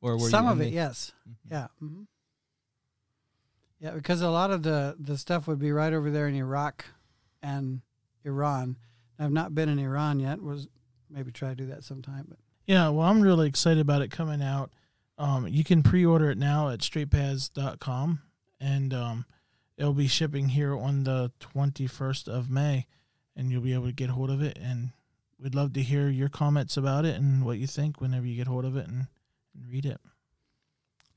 Or 0.00 0.18
were 0.18 0.30
Some 0.30 0.46
of 0.48 0.60
it, 0.60 0.64
the- 0.64 0.70
yes, 0.72 1.12
Mhm. 1.28 1.34
yeah, 1.50 1.66
hmm 1.78 2.02
yeah, 3.78 3.90
because 3.92 4.20
a 4.22 4.30
lot 4.30 4.50
of 4.50 4.62
the 4.62 4.96
the 4.98 5.16
stuff 5.18 5.46
would 5.46 5.58
be 5.58 5.70
right 5.72 5.92
over 5.92 6.10
there 6.10 6.26
in 6.28 6.34
Iraq 6.34 6.84
and 7.42 7.82
Iran. 8.26 8.76
I've 9.18 9.32
not 9.32 9.54
been 9.54 9.68
in 9.70 9.78
Iran 9.78 10.20
yet. 10.20 10.42
Was 10.42 10.68
maybe 11.08 11.30
try 11.32 11.50
to 11.50 11.54
do 11.54 11.66
that 11.66 11.84
sometime, 11.84 12.26
but 12.28 12.38
Yeah, 12.66 12.88
well, 12.90 13.06
I'm 13.08 13.22
really 13.22 13.48
excited 13.48 13.80
about 13.80 14.02
it 14.02 14.10
coming 14.10 14.42
out. 14.42 14.70
Um, 15.18 15.48
you 15.48 15.64
can 15.64 15.82
pre-order 15.82 16.30
it 16.30 16.36
now 16.36 16.68
at 16.68 16.80
straightpaths.com, 16.80 18.20
and 18.60 18.92
um, 18.94 19.24
it'll 19.78 19.94
be 19.94 20.08
shipping 20.08 20.48
here 20.50 20.76
on 20.76 21.04
the 21.04 21.32
21st 21.40 22.28
of 22.28 22.50
May, 22.50 22.86
and 23.34 23.50
you'll 23.50 23.62
be 23.62 23.72
able 23.72 23.86
to 23.86 23.92
get 23.92 24.10
hold 24.10 24.30
of 24.30 24.42
it. 24.42 24.58
And 24.60 24.90
we'd 25.38 25.54
love 25.54 25.72
to 25.74 25.82
hear 25.82 26.08
your 26.08 26.28
comments 26.28 26.76
about 26.76 27.04
it 27.06 27.16
and 27.16 27.44
what 27.46 27.58
you 27.58 27.66
think 27.66 28.00
whenever 28.00 28.26
you 28.26 28.36
get 28.36 28.46
hold 28.46 28.64
of 28.66 28.76
it 28.76 28.86
and, 28.88 29.06
and 29.54 29.70
read 29.70 29.86
it. 29.86 30.00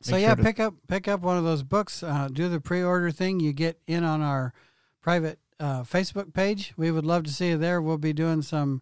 So 0.01 0.13
Make 0.13 0.21
yeah, 0.21 0.27
sure 0.29 0.35
to- 0.37 0.43
pick 0.43 0.59
up 0.61 0.73
pick 0.87 1.07
up 1.09 1.19
one 1.21 1.37
of 1.37 1.43
those 1.43 1.63
books. 1.63 2.01
Uh, 2.03 2.29
do 2.31 2.47
the 2.47 2.61
pre-order 2.61 3.11
thing. 3.11 3.41
You 3.41 3.51
get 3.51 3.81
in 3.85 4.05
on 4.05 4.21
our 4.21 4.53
private 5.01 5.39
uh, 5.59 5.83
Facebook 5.83 6.33
page. 6.33 6.73
We 6.77 6.91
would 6.91 7.05
love 7.05 7.23
to 7.23 7.33
see 7.33 7.49
you 7.49 7.57
there. 7.57 7.81
We'll 7.81 7.97
be 7.97 8.13
doing 8.13 8.41
some 8.41 8.81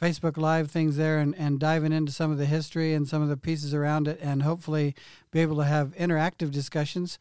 Facebook 0.00 0.36
Live 0.36 0.70
things 0.70 0.96
there 0.96 1.18
and, 1.18 1.34
and 1.36 1.58
diving 1.58 1.92
into 1.92 2.12
some 2.12 2.30
of 2.30 2.38
the 2.38 2.46
history 2.46 2.92
and 2.94 3.08
some 3.08 3.22
of 3.22 3.28
the 3.28 3.36
pieces 3.36 3.72
around 3.72 4.08
it, 4.08 4.18
and 4.20 4.42
hopefully 4.42 4.94
be 5.30 5.40
able 5.40 5.56
to 5.56 5.64
have 5.64 5.96
interactive 5.96 6.50
discussions. 6.50 7.18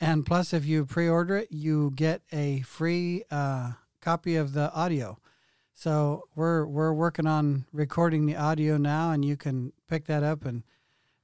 And 0.00 0.26
plus, 0.26 0.52
if 0.52 0.66
you 0.66 0.84
pre-order 0.84 1.36
it, 1.38 1.48
you 1.50 1.92
get 1.94 2.22
a 2.32 2.60
free 2.62 3.24
uh, 3.30 3.72
copy 4.00 4.36
of 4.36 4.52
the 4.52 4.72
audio. 4.72 5.18
So 5.72 6.24
we're 6.34 6.66
we're 6.66 6.92
working 6.92 7.26
on 7.26 7.66
recording 7.72 8.26
the 8.26 8.36
audio 8.36 8.76
now, 8.76 9.10
and 9.10 9.24
you 9.24 9.36
can 9.36 9.72
pick 9.88 10.06
that 10.06 10.22
up 10.22 10.44
and 10.44 10.62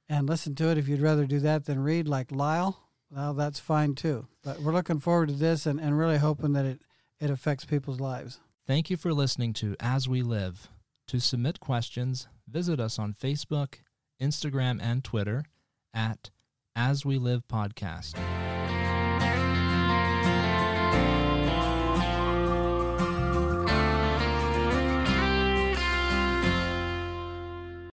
and 0.07 0.29
listen 0.29 0.53
to 0.55 0.69
it 0.69 0.77
if 0.77 0.87
you'd 0.87 1.01
rather 1.01 1.25
do 1.25 1.39
that 1.39 1.65
than 1.65 1.79
read 1.79 2.07
like 2.07 2.31
Lyle. 2.31 2.79
Well, 3.09 3.33
that's 3.33 3.59
fine 3.59 3.95
too. 3.95 4.27
But 4.43 4.59
we're 4.59 4.73
looking 4.73 4.99
forward 4.99 5.29
to 5.29 5.35
this 5.35 5.65
and, 5.65 5.79
and 5.79 5.97
really 5.97 6.17
hoping 6.17 6.53
that 6.53 6.65
it, 6.65 6.81
it 7.19 7.29
affects 7.29 7.65
people's 7.65 7.99
lives. 7.99 8.39
Thank 8.65 8.89
you 8.89 8.97
for 8.97 9.13
listening 9.13 9.53
to 9.53 9.75
As 9.79 10.07
We 10.07 10.21
Live. 10.21 10.69
To 11.07 11.19
submit 11.19 11.59
questions, 11.59 12.27
visit 12.47 12.79
us 12.79 12.97
on 12.97 13.13
Facebook, 13.13 13.75
Instagram, 14.21 14.79
and 14.81 15.03
Twitter 15.03 15.43
at 15.93 16.29
As 16.75 17.05
We 17.05 17.17
Live 17.17 17.47
Podcast. 17.47 18.42